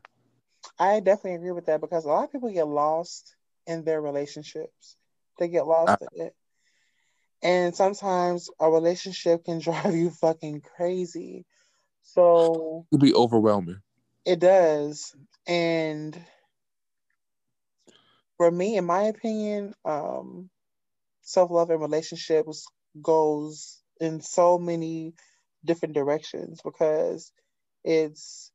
I 0.78 1.00
definitely 1.00 1.34
agree 1.36 1.52
with 1.52 1.66
that 1.66 1.80
because 1.80 2.04
a 2.04 2.08
lot 2.08 2.24
of 2.24 2.32
people 2.32 2.50
get 2.50 2.66
lost 2.66 3.36
in 3.66 3.84
their 3.84 4.00
relationships. 4.00 4.96
They 5.38 5.48
get 5.48 5.66
lost 5.66 6.02
in 6.02 6.08
it. 6.20 6.34
And 7.42 7.74
sometimes 7.74 8.50
a 8.60 8.70
relationship 8.70 9.44
can 9.44 9.58
drive 9.60 9.94
you 9.94 10.10
fucking 10.10 10.62
crazy. 10.62 11.46
So 12.02 12.86
it 12.90 12.96
could 12.96 13.04
be 13.04 13.14
overwhelming. 13.14 13.80
It 14.24 14.40
does. 14.40 15.14
And 15.46 16.18
for 18.36 18.50
me, 18.50 18.76
in 18.76 18.84
my 18.84 19.04
opinion, 19.04 19.74
um, 19.84 20.50
self 21.22 21.50
love 21.50 21.70
and 21.70 21.80
relationships 21.80 22.66
goes 23.00 23.82
in 24.00 24.20
so 24.20 24.58
many 24.58 25.14
different 25.64 25.94
directions 25.94 26.60
because 26.64 27.32
it's 27.84 28.50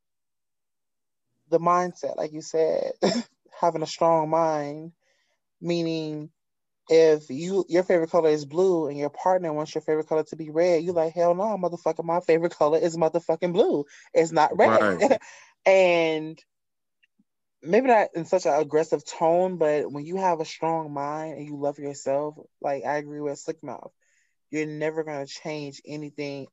the 1.50 1.60
mindset, 1.60 2.18
like 2.18 2.34
you 2.34 2.42
said, 2.42 2.94
having 3.62 3.84
a 3.84 3.88
strong 3.88 4.30
mind, 4.30 4.92
meaning 5.62 6.30
if 6.90 7.30
you 7.30 7.66
your 7.70 7.84
favorite 7.84 8.10
color 8.10 8.30
is 8.30 8.46
blue 8.46 8.88
and 8.88 8.98
your 8.98 9.10
partner 9.10 9.54
wants 9.54 9.74
your 9.74 9.82
favorite 9.82 10.08
color 10.08 10.24
to 10.24 10.36
be 10.36 10.50
red, 10.50 10.84
you 10.84 10.92
like 10.92 11.13
hell 11.13 11.34
no, 11.34 11.44
motherfucker. 11.58 12.04
My 12.04 12.20
favorite 12.20 12.56
color 12.56 12.78
is 12.78 12.98
motherfucking 12.98 13.54
blue. 13.54 13.86
It's 14.13 14.32
not 14.32 14.58
red. 14.58 14.82
Right. 14.82 15.20
and 15.66 16.44
maybe 17.62 17.88
not 17.88 18.10
in 18.16 18.25
such 18.25 18.46
an 18.46 18.54
aggressive 18.54 19.06
tone, 19.06 19.58
but 19.58 19.92
when 19.92 20.06
you 20.06 20.18
have 20.18 20.42
a 20.42 20.46
strong 20.46 20.94
mind 20.94 21.38
and 21.38 21.48
you 21.48 21.58
love 21.58 21.80
yourself, 21.80 22.36
like 22.62 22.84
I 22.86 22.98
agree 22.98 23.22
with 23.22 23.40
Slick 23.40 23.63
Mouth, 23.63 23.92
you're 24.52 24.68
never 24.68 25.04
gonna 25.04 25.25
change 25.25 25.82
anything 25.86 26.48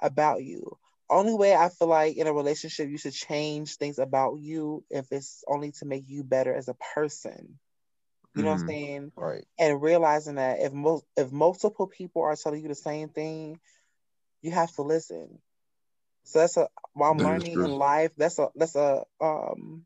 about 0.00 0.42
you. 0.42 0.76
Only 1.08 1.34
way 1.34 1.54
I 1.54 1.68
feel 1.68 1.88
like 1.88 2.16
in 2.16 2.26
a 2.26 2.32
relationship 2.32 2.88
you 2.88 2.98
should 2.98 3.12
change 3.12 3.76
things 3.76 3.98
about 3.98 4.36
you 4.40 4.84
if 4.90 5.06
it's 5.12 5.44
only 5.46 5.72
to 5.72 5.84
make 5.84 6.04
you 6.08 6.24
better 6.24 6.52
as 6.52 6.68
a 6.68 6.76
person. 6.94 7.58
You 8.34 8.42
know 8.42 8.48
mm-hmm. 8.48 8.48
what 8.48 8.52
I'm 8.52 8.58
mm-hmm. 8.60 8.68
saying? 8.68 9.12
Right. 9.16 9.44
And 9.58 9.82
realizing 9.82 10.36
that 10.36 10.60
if 10.60 10.72
most 10.72 11.04
if 11.16 11.30
multiple 11.32 11.86
people 11.86 12.22
are 12.22 12.36
telling 12.36 12.62
you 12.62 12.68
the 12.68 12.74
same 12.74 13.08
thing, 13.08 13.60
you 14.40 14.50
have 14.50 14.72
to 14.76 14.82
listen. 14.82 15.38
So 16.24 16.38
that's 16.38 16.56
a 16.56 16.68
while 16.94 17.14
that 17.14 17.24
learning 17.24 17.52
in 17.52 17.70
life. 17.70 18.12
That's 18.16 18.38
a 18.38 18.48
that's 18.54 18.76
a 18.76 19.04
um 19.20 19.84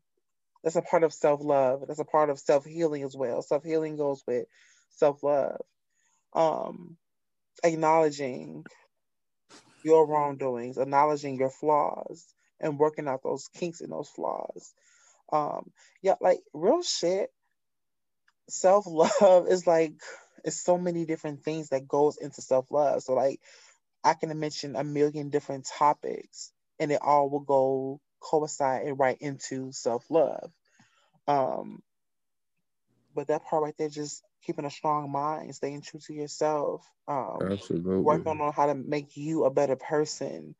that's 0.63 0.75
a 0.75 0.81
part 0.81 1.03
of 1.03 1.13
self 1.13 1.41
love. 1.43 1.83
That's 1.87 1.99
a 1.99 2.05
part 2.05 2.29
of 2.29 2.39
self 2.39 2.65
healing 2.65 3.03
as 3.03 3.15
well. 3.15 3.41
Self 3.41 3.63
healing 3.63 3.97
goes 3.97 4.23
with 4.27 4.45
self 4.91 5.23
love. 5.23 5.61
Um, 6.33 6.97
acknowledging 7.63 8.65
your 9.83 10.07
wrongdoings, 10.07 10.77
acknowledging 10.77 11.37
your 11.37 11.49
flaws, 11.49 12.25
and 12.59 12.79
working 12.79 13.07
out 13.07 13.23
those 13.23 13.47
kinks 13.47 13.81
and 13.81 13.91
those 13.91 14.09
flaws. 14.09 14.73
Um, 15.31 15.71
yeah, 16.01 16.15
like 16.21 16.39
real 16.53 16.83
shit. 16.83 17.29
Self 18.49 18.85
love 18.87 19.47
is 19.47 19.67
like 19.67 19.93
it's 20.43 20.63
so 20.63 20.77
many 20.77 21.05
different 21.05 21.43
things 21.43 21.69
that 21.69 21.87
goes 21.87 22.17
into 22.17 22.41
self 22.41 22.71
love. 22.71 23.03
So 23.03 23.13
like 23.13 23.41
I 24.03 24.13
can 24.13 24.37
mention 24.39 24.75
a 24.75 24.83
million 24.83 25.29
different 25.29 25.65
topics, 25.65 26.51
and 26.79 26.91
it 26.91 27.01
all 27.01 27.29
will 27.29 27.41
go 27.41 28.01
coincide 28.19 28.85
and 28.87 28.99
right 28.99 29.17
into 29.19 29.71
self 29.71 30.09
love. 30.09 30.51
Um, 31.27 31.81
but 33.15 33.27
that 33.27 33.43
part 33.45 33.63
right 33.63 33.75
there, 33.77 33.89
just 33.89 34.23
keeping 34.43 34.65
a 34.65 34.69
strong 34.69 35.11
mind, 35.11 35.55
staying 35.55 35.81
true 35.81 35.99
to 36.01 36.13
yourself, 36.13 36.85
um, 37.07 37.39
Absolutely. 37.41 38.03
working 38.03 38.39
on 38.41 38.53
how 38.53 38.67
to 38.67 38.75
make 38.75 39.17
you 39.17 39.45
a 39.45 39.51
better 39.51 39.75
person, 39.75 40.55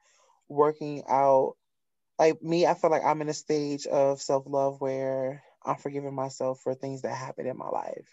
working 0.50 1.04
out. 1.10 1.56
Like 2.20 2.42
me, 2.42 2.66
I 2.66 2.74
feel 2.74 2.90
like 2.90 3.04
I'm 3.06 3.22
in 3.22 3.30
a 3.30 3.34
stage 3.34 3.86
of 3.88 4.22
self 4.22 4.46
love 4.48 4.82
where 4.82 5.44
I'm 5.66 5.78
forgiving 5.78 6.16
myself 6.16 6.62
for 6.64 6.76
things 6.76 7.04
that 7.04 7.16
happened 7.16 7.48
in 7.50 7.58
my 7.58 7.70
life, 7.70 8.08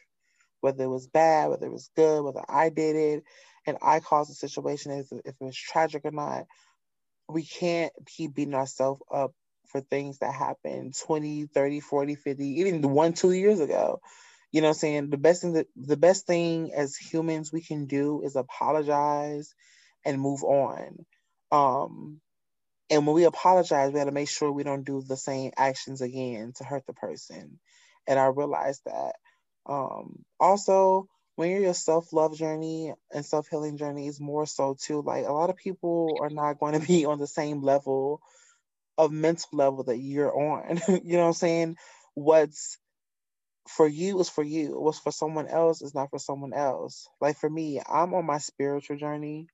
whether 0.61 0.85
it 0.85 0.89
was 0.91 1.09
bad, 1.09 1.51
whether 1.51 1.67
it 1.67 1.73
was 1.73 1.91
good, 1.97 2.23
whether 2.25 2.45
I 2.49 2.71
did 2.71 2.97
it 2.97 3.25
and 3.67 3.79
I 3.83 4.01
caused 4.01 4.31
the 4.31 4.35
situation, 4.37 4.93
if 4.93 5.13
it 5.27 5.37
was 5.41 5.57
tragic 5.57 6.03
or 6.05 6.13
not. 6.13 6.47
We 7.29 7.45
can't 7.45 7.93
keep 8.07 8.35
beating 8.35 8.55
ourselves 8.55 9.03
up 9.13 9.33
for 9.69 9.81
things 9.83 10.19
that 10.19 10.35
happened 10.35 10.95
20, 11.07 11.47
30, 11.47 11.81
40, 11.81 12.17
50, 12.17 12.45
even 12.61 12.83
one, 12.93 13.15
two 13.15 13.33
years 13.33 13.61
ago. 13.61 14.01
You 14.53 14.63
know 14.63 14.69
what 14.69 14.77
I'm 14.77 14.81
saying? 14.81 15.11
The 15.11 15.19
best 15.19 15.43
thing 15.43 15.55
that 15.55 15.67
the 15.77 15.97
best 15.97 16.27
thing 16.27 16.73
as 16.75 16.97
humans 16.97 17.53
we 17.53 17.63
can 17.63 17.87
do 17.87 18.23
is 18.25 18.37
apologize 18.37 19.55
and 20.05 20.21
move 20.21 20.45
on. 20.45 21.07
Um 21.53 22.21
and 22.95 23.07
when 23.07 23.17
we 23.17 23.25
apologize, 23.27 23.93
we 23.93 24.01
have 24.01 24.09
to 24.09 24.15
make 24.15 24.31
sure 24.31 24.53
we 24.53 24.65
don't 24.65 24.85
do 24.87 25.03
the 25.03 25.19
same 25.19 25.53
actions 25.59 26.03
again 26.03 26.55
to 26.59 26.65
hurt 26.65 26.87
the 26.89 26.95
person. 26.95 27.61
And 28.09 28.21
I 28.21 28.27
realized 28.29 28.83
that. 28.87 29.15
Um 29.67 30.25
also 30.41 31.09
when 31.37 31.51
you're 31.51 31.61
your 31.63 31.75
self-love 31.75 32.37
journey 32.37 32.95
and 33.13 33.27
self-healing 33.27 33.79
journey 33.79 34.09
is 34.09 34.21
more 34.21 34.47
so 34.47 34.77
too 34.81 35.03
like 35.03 35.27
a 35.27 35.33
lot 35.33 35.51
of 35.51 35.57
people 35.57 36.19
are 36.23 36.31
not 36.31 36.61
going 36.61 36.81
to 36.81 36.87
be 36.87 37.07
on 37.07 37.19
the 37.21 37.29
same 37.29 37.63
level 37.63 38.23
of 38.99 39.13
mental 39.13 39.49
level 39.53 39.85
that 39.85 39.99
you're 39.99 40.35
on. 40.35 40.81
you 41.05 41.17
know 41.17 41.23
what 41.23 41.29
I'm 41.29 41.33
saying? 41.35 41.77
What's 42.15 42.79
for 43.69 43.89
you 43.89 44.21
is 44.21 44.31
for 44.31 44.45
you. 44.45 44.79
What's 44.81 45.01
for 45.01 45.13
someone 45.13 45.49
else 45.49 45.83
is 45.83 45.95
not 45.95 46.11
for 46.11 46.19
someone 46.21 46.55
else. 46.55 47.09
Like 47.21 47.39
for 47.39 47.51
me, 47.51 47.81
I'm 47.89 48.15
on 48.15 48.27
my 48.27 48.39
spiritual 48.39 48.97
journey. 48.99 49.49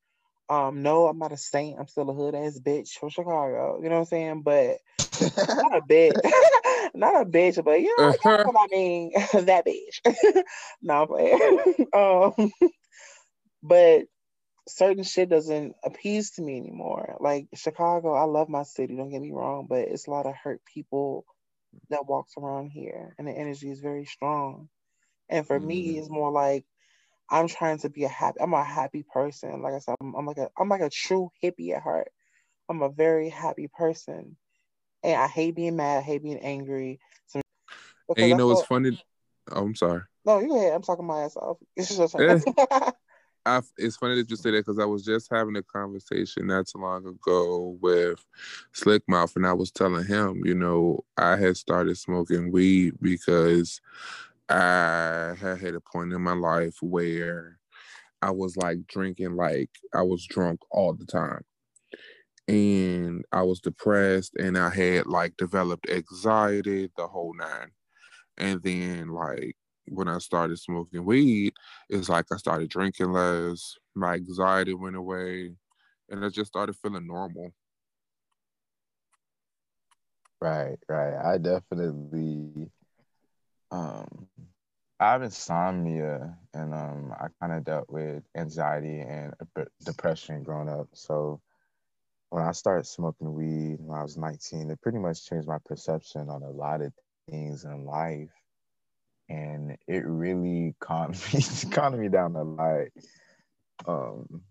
Um, 0.51 0.83
no, 0.83 1.07
I'm 1.07 1.19
not 1.19 1.31
a 1.31 1.37
saint. 1.37 1.79
I'm 1.79 1.87
still 1.87 2.11
a 2.11 2.15
hood 2.15 2.35
ass 2.35 2.59
bitch 2.59 2.91
from 2.99 3.11
Chicago. 3.11 3.79
You 3.81 3.89
know 3.89 3.95
what 3.95 4.01
I'm 4.01 4.05
saying? 4.07 4.43
But 4.43 4.79
not 5.21 5.77
a 5.77 5.81
bitch. 5.81 6.13
not 6.95 7.23
a 7.23 7.25
bitch, 7.25 7.63
but 7.65 7.81
you 7.81 7.95
know, 7.97 8.09
uh-huh. 8.09 8.45
what 8.45 8.69
I 8.71 8.77
mean. 8.77 9.13
that 9.45 9.65
bitch. 9.65 10.43
no, 10.83 11.07
but 11.07 11.97
um, 11.97 12.53
but 13.63 14.03
certain 14.69 15.05
shit 15.05 15.29
doesn't 15.29 15.75
appease 15.85 16.33
to 16.33 16.43
me 16.43 16.57
anymore. 16.57 17.17
Like 17.21 17.47
Chicago, 17.55 18.15
I 18.15 18.25
love 18.25 18.49
my 18.49 18.65
city, 18.65 18.97
don't 18.97 19.11
get 19.11 19.23
me 19.23 19.33
wrong, 19.33 19.67
but 19.69 19.81
it's 19.81 20.07
a 20.07 20.11
lot 20.11 20.27
of 20.27 20.35
hurt 20.35 20.61
people 20.65 21.25
that 21.91 22.07
walks 22.07 22.35
around 22.37 22.71
here 22.71 23.15
and 23.19 23.29
the 23.29 23.33
energy 23.33 23.71
is 23.71 23.81
very 23.81 24.05
strong. 24.05 24.69
And 25.29 25.47
for 25.47 25.59
mm-hmm. 25.59 25.69
me, 25.69 25.99
it's 25.99 26.11
more 26.11 26.33
like 26.33 26.65
I'm 27.31 27.49
trying 27.49 27.79
to 27.79 27.89
be 27.89 28.05
a 28.05 28.09
happy 28.09 28.41
I'm 28.41 28.55
a 28.55 28.65
happy 28.65 29.05
person. 29.13 29.63
Like 29.63 29.75
I 29.75 29.79
said, 29.79 29.95
I'm, 30.01 30.15
I'm 30.15 30.27
like 30.27 30.39
a 30.39 30.51
I'm 30.59 30.69
like 30.69 30.81
a 30.81 30.91
true 30.91 31.31
hippie 31.43 31.75
at 31.75 31.83
heart. 31.83 32.11
I'm 32.69 32.83
a 32.83 32.89
very 32.89 33.29
happy 33.29 33.69
person. 33.69 34.37
And 35.03 35.17
I 35.21 35.29
hate 35.29 35.55
being 35.55 35.77
mad, 35.77 35.99
I 35.99 36.01
hate 36.03 36.23
being 36.23 36.39
angry. 36.39 37.01
So, 37.27 37.41
and 38.17 38.29
you 38.29 38.35
know 38.35 38.49
what's 38.49 38.67
funny? 38.67 39.03
Oh, 39.51 39.65
I'm 39.65 39.75
sorry. 39.75 40.03
No, 40.25 40.39
you 40.39 40.49
go 40.49 40.57
ahead. 40.57 40.75
I'm 40.75 40.83
talking 40.83 41.07
my 41.07 41.23
ass 41.23 41.37
off. 41.37 41.57
It's 41.77 41.97
just 41.97 42.15
eh. 42.19 42.39
I, 43.47 43.63
it's 43.79 43.97
funny 43.97 44.17
that 44.17 44.29
you 44.29 44.37
say 44.37 44.51
that 44.51 44.67
because 44.67 44.79
I 44.79 44.85
was 44.85 45.03
just 45.03 45.31
having 45.31 45.57
a 45.57 45.63
conversation 45.63 46.47
not 46.49 46.67
too 46.67 46.79
long 46.79 47.07
ago 47.07 47.79
with 47.81 48.23
Slick 48.73 49.03
Mouth, 49.09 49.35
and 49.35 49.47
I 49.47 49.55
was 49.55 49.71
telling 49.71 50.05
him, 50.05 50.43
you 50.45 50.55
know, 50.55 51.05
I 51.17 51.37
had 51.37 51.57
started 51.57 51.97
smoking 51.97 52.53
weed 52.53 52.95
because 53.01 53.81
I 54.51 55.57
had 55.61 55.75
a 55.75 55.81
point 55.81 56.13
in 56.13 56.23
my 56.23 56.35
life 56.35 56.77
where 56.83 57.59
I 58.23 58.31
was 58.33 58.57
like 58.57 58.87
drinking, 58.89 59.37
like 59.37 59.71
I 59.95 60.03
was 60.03 60.27
drunk 60.27 60.61
all 60.73 60.95
the 60.95 61.07
time. 61.07 61.43
And 62.49 63.25
I 63.33 63.43
was 63.43 63.61
depressed, 63.61 64.33
and 64.37 64.59
I 64.59 64.71
had 64.71 65.07
like 65.07 65.37
developed 65.37 65.89
anxiety, 65.89 66.91
the 66.97 67.07
whole 67.07 67.35
nine. 67.35 67.71
And 68.39 68.63
then, 68.63 69.09
like, 69.11 69.57
when 69.89 70.09
I 70.09 70.19
started 70.19 70.59
smoking 70.59 71.05
weed, 71.07 71.55
it's 71.91 72.09
like 72.11 72.27
I 72.33 72.37
started 72.39 72.71
drinking 72.71 73.13
less, 73.13 73.75
my 73.97 74.15
anxiety 74.15 74.75
went 74.75 74.97
away, 74.97 75.57
and 76.11 76.25
I 76.25 76.31
just 76.31 76.49
started 76.51 76.77
feeling 76.77 77.07
normal. 77.07 77.53
Right, 80.41 80.79
right. 80.89 81.15
I 81.35 81.39
definitely 81.39 82.71
um 83.71 84.29
I 85.01 85.13
have 85.13 85.23
insomnia 85.23 86.39
and 86.55 86.75
um 86.75 87.13
I 87.19 87.29
kind 87.41 87.53
of 87.53 87.65
dealt 87.65 87.89
with 87.91 88.25
anxiety 88.37 89.01
and 89.01 89.35
depression 89.85 90.43
growing 90.43 90.69
up. 90.69 90.89
So 90.95 91.41
when 92.31 92.43
I 92.45 92.53
started 92.53 92.87
smoking 92.87 93.33
weed 93.35 93.79
when 93.81 93.99
I 93.99 94.03
was 94.03 94.17
19, 94.17 94.71
it 94.71 94.81
pretty 94.83 94.99
much 94.99 95.27
changed 95.27 95.49
my 95.49 95.59
perception 95.65 96.29
on 96.31 96.43
a 96.43 96.51
lot 96.51 96.83
of 96.83 96.93
things 97.31 97.65
in 97.65 97.85
life 97.87 98.31
and 99.29 99.77
it 99.87 100.05
really 100.07 100.75
calmed 100.81 101.15
me 101.35 101.41
calmed 101.71 101.99
me 101.99 102.09
down 102.09 102.37
a 102.37 102.43
lot. 102.43 102.87
Um, 103.87 104.43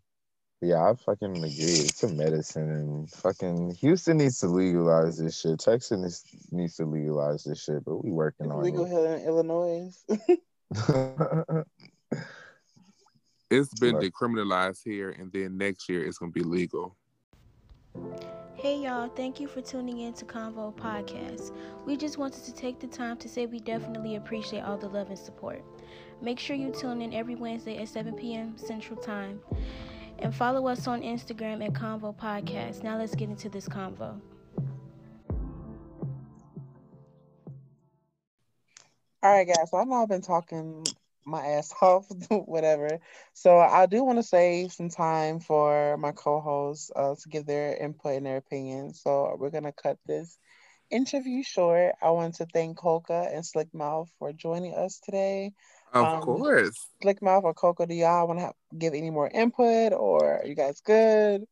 yeah, 0.61 0.89
I 0.89 0.93
fucking 0.93 1.37
agree. 1.37 1.49
It's 1.49 2.03
a 2.03 2.09
medicine, 2.09 2.69
and 2.69 3.09
fucking 3.09 3.75
Houston 3.75 4.17
needs 4.17 4.39
to 4.39 4.47
legalize 4.47 5.17
this 5.17 5.39
shit. 5.39 5.59
Texas 5.59 5.97
needs, 5.97 6.25
needs 6.51 6.75
to 6.75 6.85
legalize 6.85 7.45
this 7.45 7.63
shit, 7.63 7.85
but 7.85 8.03
we 8.03 8.11
working 8.11 8.47
it's 8.47 8.53
on 8.53 8.63
legal 8.63 8.85
it. 8.85 8.89
here 8.89 9.15
in 9.15 9.21
Illinois. 9.21 9.89
it's 13.49 13.73
been 13.79 13.95
decriminalized 13.95 14.83
here, 14.83 15.11
and 15.11 15.31
then 15.31 15.57
next 15.57 15.87
year 15.87 16.05
it's 16.05 16.17
gonna 16.17 16.31
be 16.31 16.43
legal. 16.43 16.97
Hey 18.55 18.83
y'all, 18.83 19.07
thank 19.07 19.39
you 19.39 19.47
for 19.47 19.61
tuning 19.61 19.99
in 19.99 20.11
to 20.15 20.25
Convo 20.25 20.75
Podcast. 20.75 21.55
We 21.85 21.95
just 21.95 22.17
wanted 22.17 22.43
to 22.43 22.53
take 22.53 22.81
the 22.81 22.87
time 22.87 23.15
to 23.19 23.29
say 23.29 23.45
we 23.45 23.61
definitely 23.61 24.17
appreciate 24.17 24.63
all 24.63 24.77
the 24.77 24.89
love 24.89 25.07
and 25.07 25.17
support. 25.17 25.63
Make 26.21 26.37
sure 26.37 26.57
you 26.57 26.69
tune 26.71 27.01
in 27.01 27.13
every 27.13 27.35
Wednesday 27.35 27.77
at 27.77 27.87
7 27.87 28.13
p.m. 28.15 28.57
Central 28.57 28.99
Time 28.99 29.39
and 30.21 30.33
follow 30.33 30.67
us 30.67 30.87
on 30.87 31.01
Instagram 31.01 31.65
at 31.65 31.73
Convo 31.73 32.15
Podcast. 32.15 32.83
Now 32.83 32.97
let's 32.97 33.15
get 33.15 33.29
into 33.29 33.49
this 33.49 33.67
convo. 33.67 34.19
All 39.21 39.33
right, 39.33 39.47
guys. 39.47 39.69
So 39.71 39.77
I 39.77 39.83
know 39.83 40.01
I've 40.01 40.09
been 40.09 40.21
talking 40.21 40.85
my 41.25 41.45
ass 41.45 41.73
off, 41.81 42.07
whatever. 42.29 42.99
So 43.33 43.57
I 43.57 43.85
do 43.85 44.03
want 44.03 44.19
to 44.19 44.23
save 44.23 44.71
some 44.71 44.89
time 44.89 45.39
for 45.39 45.97
my 45.97 46.11
co-hosts 46.11 46.91
uh, 46.95 47.15
to 47.15 47.29
give 47.29 47.45
their 47.45 47.75
input 47.75 48.15
and 48.15 48.25
their 48.25 48.37
opinion. 48.37 48.93
So 48.93 49.35
we're 49.39 49.49
gonna 49.49 49.73
cut 49.73 49.97
this 50.05 50.37
interview 50.89 51.43
short. 51.43 51.95
I 52.01 52.11
want 52.11 52.35
to 52.35 52.45
thank 52.45 52.77
Coca 52.77 53.29
and 53.33 53.45
Slick 53.45 53.73
Mouth 53.73 54.09
for 54.19 54.33
joining 54.33 54.73
us 54.75 54.99
today. 54.99 55.53
Of 55.93 56.07
Um, 56.07 56.21
course. 56.21 56.87
Slick 57.01 57.21
Mouth 57.21 57.43
or 57.43 57.53
Coca, 57.53 57.85
do 57.85 57.93
y'all 57.93 58.27
want 58.27 58.39
to 58.39 58.53
give 58.77 58.93
any 58.93 59.09
more 59.09 59.29
input, 59.29 59.93
or 59.93 60.39
are 60.39 60.45
you 60.45 60.55
guys 60.55 60.81
good? 60.81 61.45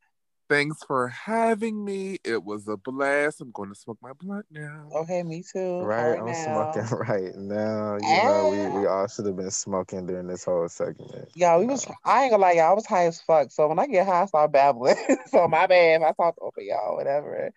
Thanks 0.49 0.81
for 0.85 1.09
having 1.09 1.83
me. 1.83 2.19
It 2.23 2.41
was 2.43 2.67
a 2.69 2.77
blast. 2.77 3.41
I'm 3.41 3.51
going 3.51 3.69
to 3.69 3.75
smoke 3.75 3.97
my 4.01 4.13
blunt 4.13 4.45
now. 4.49 4.87
Okay, 4.95 5.21
me 5.21 5.43
too. 5.43 5.79
Right, 5.79 6.11
Right 6.11 6.19
I'm 6.19 6.27
now. 6.27 6.71
smoking 6.71 6.97
right 6.97 7.35
now. 7.35 7.97
You 7.97 8.23
know, 8.23 8.69
we, 8.73 8.79
we 8.79 8.87
all 8.87 9.07
should 9.07 9.25
have 9.25 9.35
been 9.35 9.51
smoking 9.51 10.05
during 10.05 10.27
this 10.27 10.45
whole 10.45 10.69
segment. 10.69 11.29
Yeah, 11.35 11.57
we 11.57 11.65
was. 11.65 11.85
I 12.05 12.23
ain't 12.23 12.31
gonna 12.31 12.41
lie, 12.41 12.53
y'all. 12.53 12.71
I 12.71 12.73
was 12.73 12.85
high 12.85 13.07
as 13.07 13.21
fuck. 13.21 13.51
So 13.51 13.67
when 13.67 13.77
I 13.77 13.87
get 13.87 14.07
high, 14.07 14.23
I 14.23 14.25
start 14.25 14.51
babbling. 14.53 14.95
so 15.27 15.47
my 15.49 15.67
bad 15.67 16.01
if 16.01 16.07
I 16.07 16.11
talk 16.13 16.35
over 16.41 16.61
y'all, 16.61 16.95
whatever. 16.95 17.51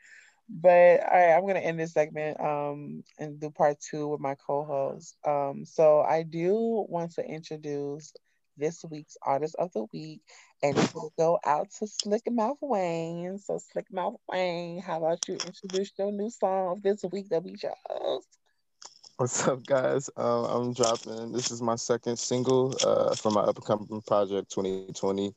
But 0.53 1.01
all 1.01 1.19
right, 1.19 1.37
I'm 1.37 1.47
gonna 1.47 1.61
end 1.61 1.79
this 1.79 1.93
segment 1.93 2.41
um 2.41 3.05
and 3.19 3.39
do 3.41 3.51
part 3.51 3.79
two 3.81 4.09
with 4.09 4.21
my 4.21 4.35
co-host. 4.35 5.17
Um, 5.25 5.65
so 5.65 6.01
I 6.01 6.25
do 6.25 6.87
want 6.89 7.13
to 7.13 7.25
introduce 7.25 8.13
this 8.57 8.85
week's 8.91 9.17
artist 9.23 9.55
of 9.59 9.73
the 9.73 9.87
week, 9.93 10.21
and 10.63 10.77
it 10.77 10.95
will 10.95 11.13
go 11.17 11.39
out 11.47 11.71
to 11.79 11.87
Slick 11.87 12.23
Mouth 12.31 12.59
Wayne. 12.61 13.39
So 13.39 13.59
Slick 13.59 13.87
Mouth 13.93 14.17
Wayne, 14.29 14.81
how 14.83 14.99
about 14.99 15.27
you 15.29 15.35
introduce 15.35 15.93
your 15.99 16.13
new 16.13 16.31
song 16.31 16.81
this 16.83 17.05
week 17.11 17.29
that 17.31 17.45
we 17.45 17.55
chose? 17.55 18.27
What's 19.17 19.47
up, 19.47 19.67
guys? 19.67 20.09
Um, 20.17 20.45
I'm 20.47 20.73
dropping. 20.73 21.33
This 21.33 21.51
is 21.51 21.61
my 21.63 21.77
second 21.77 22.19
single 22.19 22.75
uh, 22.83 23.15
from 23.15 23.35
my 23.35 23.43
upcoming 23.43 24.01
project, 24.07 24.51
2020. 24.51 25.35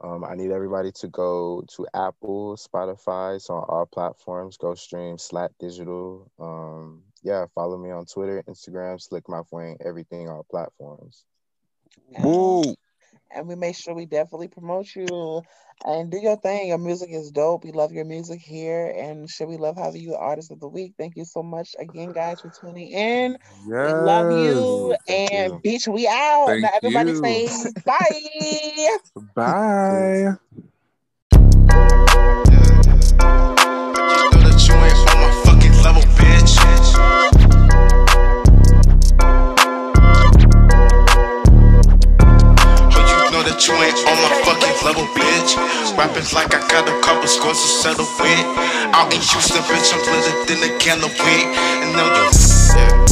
Um, 0.00 0.24
I 0.24 0.34
need 0.34 0.50
everybody 0.50 0.92
to 0.92 1.08
go 1.08 1.64
to 1.76 1.86
Apple, 1.94 2.56
Spotify, 2.56 3.40
so 3.40 3.54
on 3.54 3.64
all 3.68 3.86
platforms. 3.86 4.56
Go 4.56 4.74
stream 4.74 5.18
Slat 5.18 5.52
Digital. 5.58 6.30
Um, 6.38 7.02
yeah, 7.22 7.46
follow 7.54 7.78
me 7.78 7.90
on 7.90 8.04
Twitter, 8.04 8.42
Instagram, 8.48 9.00
Slick 9.00 9.28
Mouth 9.28 9.48
Wayne, 9.50 9.78
everything, 9.84 10.28
all 10.28 10.46
platforms. 10.50 11.24
Woo. 12.20 12.74
And 13.30 13.46
we 13.46 13.54
make 13.54 13.76
sure 13.76 13.94
we 13.94 14.06
definitely 14.06 14.48
promote 14.48 14.94
you 14.94 15.42
and 15.84 16.10
do 16.10 16.18
your 16.18 16.36
thing. 16.36 16.68
Your 16.68 16.78
music 16.78 17.10
is 17.10 17.30
dope. 17.30 17.64
We 17.64 17.72
love 17.72 17.92
your 17.92 18.04
music 18.04 18.40
here, 18.40 18.92
and 18.96 19.28
should 19.28 19.48
we 19.48 19.56
love 19.56 19.76
having 19.76 20.00
you 20.00 20.14
artist 20.14 20.50
of 20.50 20.60
the 20.60 20.68
week? 20.68 20.94
Thank 20.98 21.16
you 21.16 21.24
so 21.24 21.42
much 21.42 21.74
again, 21.78 22.12
guys, 22.12 22.40
for 22.40 22.50
tuning 22.50 22.88
in. 22.88 23.38
Yes. 23.68 23.94
We 23.94 24.00
love 24.00 24.30
you, 24.30 24.94
Thank 25.06 25.32
and 25.32 25.52
you. 25.52 25.60
bitch, 25.72 25.92
we 25.92 26.06
out. 26.08 26.46
Thank 26.48 26.62
now 26.62 26.70
everybody 26.74 27.10
you. 27.10 27.22
say 27.22 27.70
bye. 29.34 30.36
Bye. 31.68 32.46
Rapping 46.26 46.34
like 46.34 46.54
I 46.54 46.68
got 46.68 46.88
a 46.88 47.00
couple 47.02 47.28
scores 47.28 47.60
to 47.60 47.68
settle 47.68 48.06
with. 48.18 48.46
Out 48.94 49.12
in 49.12 49.20
Houston, 49.20 49.62
bitch, 49.62 49.92
I'm 49.94 50.00
litter 50.00 50.34
than 50.46 50.70
a 50.70 50.78
can 50.78 50.98
of 51.04 51.12
weed. 51.22 51.46
And 51.82 51.92
now 51.92 52.06
you, 52.06 52.26
yeah. 52.74 53.06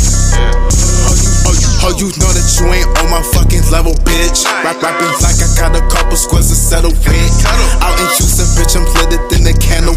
Oh, 1.06 1.14
you, 1.14 1.70
oh, 1.86 1.94
you, 1.94 2.08
know 2.18 2.32
that 2.32 2.46
you 2.58 2.66
ain't 2.72 2.88
on 2.98 3.10
my 3.10 3.22
fucking 3.22 3.70
level, 3.70 3.92
bitch. 4.02 4.44
Rap, 4.64 4.82
rapping 4.82 5.14
like 5.22 5.38
I 5.38 5.48
got 5.54 5.76
a 5.76 5.82
couple 5.94 6.16
squares 6.16 6.48
to 6.48 6.56
settle 6.56 6.90
with. 6.90 7.46
Out 7.82 7.98
in 7.98 8.08
Houston, 8.18 8.46
bitch, 8.58 8.74
I'm 8.74 8.86
litter 8.98 9.22
than 9.30 9.46
a 9.46 9.54
can 9.58 9.86
of. 9.86 9.94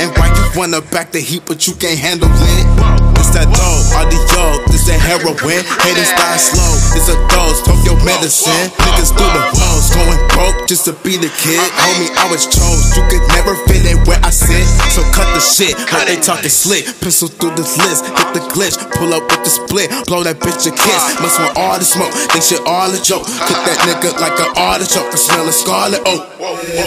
And 0.00 0.10
why 0.16 0.28
you 0.28 0.58
wanna 0.58 0.80
back 0.80 1.12
the 1.12 1.20
heat, 1.20 1.42
but 1.46 1.66
you 1.66 1.74
can't 1.74 1.98
handle 1.98 2.30
it? 2.32 3.07
It's 3.28 3.36
that 3.36 3.52
dope, 3.52 3.92
audio, 3.92 4.56
this 4.72 4.88
that 4.88 4.96
heroin. 5.04 5.60
Haters 5.84 6.08
die 6.16 6.40
slow, 6.40 6.72
it's 6.96 7.12
a 7.12 7.16
dose, 7.28 7.60
Tokyo 7.60 7.92
medicine. 8.00 8.72
Niggas 8.80 9.12
through 9.12 9.28
the 9.28 9.44
walls, 9.52 9.92
going 9.92 10.16
broke 10.32 10.64
just 10.64 10.88
to 10.88 10.96
be 11.04 11.20
the 11.20 11.28
kid. 11.36 11.60
Homie, 11.76 12.08
I 12.16 12.24
was 12.32 12.48
chose, 12.48 12.88
you 12.96 13.04
could 13.12 13.20
never 13.36 13.52
fit 13.68 13.84
in 13.84 14.00
where 14.08 14.16
I 14.24 14.32
sit. 14.32 14.64
So 14.96 15.04
cut 15.12 15.28
the 15.36 15.44
shit, 15.44 15.76
how 15.92 16.08
they 16.08 16.16
talking 16.16 16.48
slick. 16.48 16.88
Pencil 17.04 17.28
through 17.28 17.52
this 17.52 17.76
list, 17.76 18.08
hit 18.08 18.32
the 18.32 18.40
glitch, 18.48 18.80
pull 18.96 19.12
up 19.12 19.28
with 19.28 19.44
the 19.44 19.52
split, 19.52 19.92
blow 20.08 20.24
that 20.24 20.40
bitch 20.40 20.64
a 20.64 20.72
kiss. 20.72 21.02
Must 21.20 21.36
want 21.36 21.52
all 21.60 21.76
the 21.76 21.84
smoke, 21.84 22.16
think 22.32 22.40
shit 22.40 22.64
all 22.64 22.88
a 22.88 22.96
joke. 22.96 23.28
Cook 23.28 23.60
that 23.68 23.76
nigga 23.84 24.16
like 24.24 24.40
an 24.40 24.56
artichoke, 24.56 25.12
I 25.12 25.20
smell 25.20 25.44
a 25.44 25.52
scarlet 25.52 26.00
oak. 26.08 26.32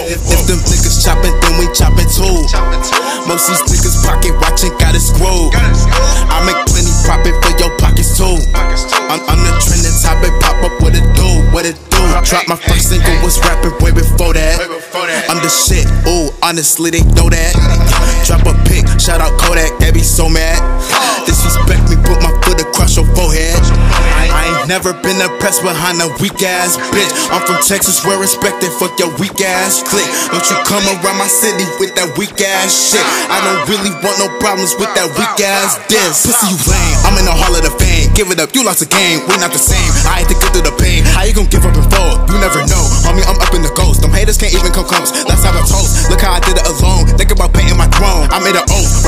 If, 0.09 0.25
if 0.25 0.41
them 0.49 0.57
niggas 0.65 0.90
chopping, 1.01 1.33
then 1.41 1.57
we 1.57 1.65
chopping 1.73 2.05
too. 2.05 2.45
Most 3.25 3.49
these 3.49 3.63
niggas 3.65 4.05
pocket 4.05 4.37
watching 4.37 4.73
got 4.77 4.93
it 4.93 5.01
screwed. 5.01 5.49
I 6.29 6.37
make 6.45 6.61
plenty 6.69 6.93
profit 7.01 7.33
for 7.41 7.53
your 7.57 7.73
pockets 7.81 8.17
too. 8.17 8.37
I'm, 9.09 9.19
I'm 9.25 9.41
the 9.41 9.51
trending 9.65 9.97
topic, 9.97 10.31
pop 10.39 10.61
up 10.61 10.73
what 10.81 10.93
it 10.93 11.05
do, 11.17 11.29
what 11.49 11.65
it 11.65 11.77
do. 11.89 12.01
Drop 12.21 12.45
my 12.47 12.55
first 12.55 12.89
single, 12.93 13.13
was 13.25 13.41
rapping 13.41 13.73
way 13.81 13.91
before 13.91 14.33
that. 14.33 14.61
I'm 15.29 15.41
the 15.41 15.49
shit, 15.49 15.89
ooh, 16.05 16.29
honestly 16.45 16.93
they 16.93 17.03
know 17.17 17.29
that. 17.29 17.53
Drop 18.25 18.45
a 18.45 18.53
pic, 18.69 18.85
shout 19.01 19.21
out 19.21 19.33
Kodak, 19.41 19.73
they 19.79 19.91
be 19.91 20.05
so 20.05 20.29
mad. 20.29 20.61
Disrespect 21.25 21.89
me, 21.89 21.97
put 22.05 22.21
my 22.21 22.33
foot 22.45 22.61
across 22.91 22.97
your 22.97 23.15
forehead. 23.15 23.59
I, 24.31 24.47
ain't 24.47 24.67
never 24.67 24.93
been 25.03 25.19
oppressed 25.21 25.63
behind 25.63 25.99
a 26.01 26.07
weak 26.19 26.39
ass 26.43 26.77
bitch. 26.91 27.11
I'm 27.31 27.43
from 27.47 27.59
Texas, 27.63 28.03
where 28.05 28.19
respected, 28.19 28.71
fuck 28.79 28.97
your 28.99 29.11
weak 29.19 29.39
ass 29.41 29.83
clique. 29.83 30.07
Don't 30.31 30.43
you 30.43 30.57
come 30.67 30.83
around 30.87 31.17
my 31.19 31.27
city 31.27 31.63
with 31.79 31.95
that 31.95 32.11
weak 32.17 32.35
ass 32.39 32.71
shit. 32.71 33.03
I 33.31 33.39
don't 33.43 33.63
really 33.67 33.91
want 34.03 34.17
no 34.19 34.27
problems 34.39 34.75
with 34.75 34.91
that 34.95 35.07
weak 35.15 35.39
ass 35.43 35.79
diss. 35.87 36.25
Pussy, 36.25 36.51
you 36.51 36.59
lame. 36.67 36.97
I'm 37.07 37.15
in 37.19 37.25
the 37.27 37.35
hall 37.35 37.53
of 37.53 37.63
the 37.63 37.73
fame. 37.79 38.11
Give 38.15 38.31
it 38.31 38.39
up, 38.39 38.51
you 38.55 38.63
lost 38.63 38.83
the 38.83 38.89
game. 38.89 39.23
We 39.27 39.35
not 39.39 39.51
the 39.51 39.61
same. 39.61 39.91
I 40.07 40.23
had 40.23 40.29
to 40.31 40.35
get 40.37 40.51
through 40.51 40.67
the 40.67 40.75
pain. 40.75 41.03
How 41.03 41.27
you 41.27 41.35
gon' 41.35 41.47
give 41.51 41.63
up 41.63 41.75
and 41.75 41.87
fold? 41.91 42.27
You 42.31 42.39
never 42.39 42.63
know. 42.67 42.83
Homie, 43.07 43.23
I'm 43.27 43.39
up 43.39 43.51
in 43.55 43.63
the 43.63 43.73
ghost. 43.75 44.01
Them 44.01 44.11
haters 44.15 44.39
can't 44.39 44.53
even 44.55 44.71
come 44.71 44.87
close. 44.87 45.11
Let's 45.27 45.43
have 45.43 45.55
a 45.55 45.63
toast. 45.63 46.11
Look 46.11 46.23
how 46.23 46.35
I 46.37 46.41
did 46.43 46.59
it 46.59 46.65
alone. 46.67 47.07
Think 47.19 47.31
about 47.31 47.51
painting 47.55 47.77
my 47.77 47.87
throne. 47.91 48.27
I 48.31 48.39
made 48.43 48.55
an 48.55 48.67
oath. 48.71 49.00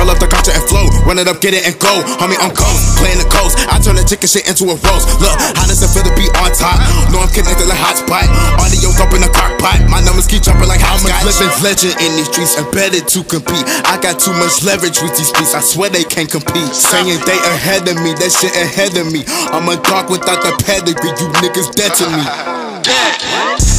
Run 1.03 1.19
it 1.19 1.27
up, 1.27 1.43
get 1.43 1.53
it 1.53 1.67
and 1.67 1.75
go. 1.79 1.91
Homie, 2.19 2.39
I'm 2.39 2.55
ghost. 2.55 2.97
Playing 2.99 3.19
the 3.19 3.27
coast. 3.27 3.59
I 3.67 3.79
turn 3.79 3.99
the 3.99 4.07
chicken 4.07 4.31
shit 4.31 4.47
into 4.47 4.71
a 4.71 4.75
roast. 4.79 5.11
Look, 5.19 5.35
how 5.59 5.67
does 5.67 5.83
it 5.83 5.91
feel 5.91 6.07
to 6.07 6.13
be 6.15 6.27
on 6.39 6.49
top? 6.55 6.79
Know 7.11 7.19
I'm 7.19 7.31
connected 7.31 7.67
like 7.67 7.79
hotspot. 7.79 8.25
Audio 8.59 8.89
up 8.95 9.11
in 9.11 9.19
the 9.19 9.31
crock 9.31 9.51
pot. 9.59 9.83
My 9.91 9.99
numbers 9.99 10.27
keep 10.31 10.47
jumping 10.47 10.71
like 10.71 10.79
hot 10.79 11.03
I'm 11.03 11.11
a 11.11 11.13
living 11.27 11.51
legend 11.59 11.99
in 11.99 12.15
these 12.15 12.31
streets. 12.31 12.55
Embedded 12.55 13.07
to 13.11 13.19
compete. 13.27 13.67
I 13.83 13.99
got 13.99 14.15
too 14.19 14.33
much 14.39 14.63
leverage 14.63 15.03
with 15.03 15.11
these 15.19 15.31
beats. 15.35 15.51
I 15.51 15.59
swear 15.59 15.91
they 15.91 16.07
can't 16.07 16.31
compete. 16.31 16.71
Saying 16.71 17.19
they 17.27 17.39
ahead 17.51 17.83
of 17.91 17.99
me. 17.99 18.15
That 18.15 18.31
shit 18.31 18.55
ahead 18.55 18.95
of 18.95 19.11
me. 19.11 19.27
I'm 19.51 19.67
a 19.67 19.75
dog 19.83 20.07
without 20.07 20.39
the 20.39 20.55
pedigree. 20.63 21.11
You 21.19 21.27
niggas 21.43 21.75
dead 21.75 21.91
to 21.99 22.05
me. 22.07 23.72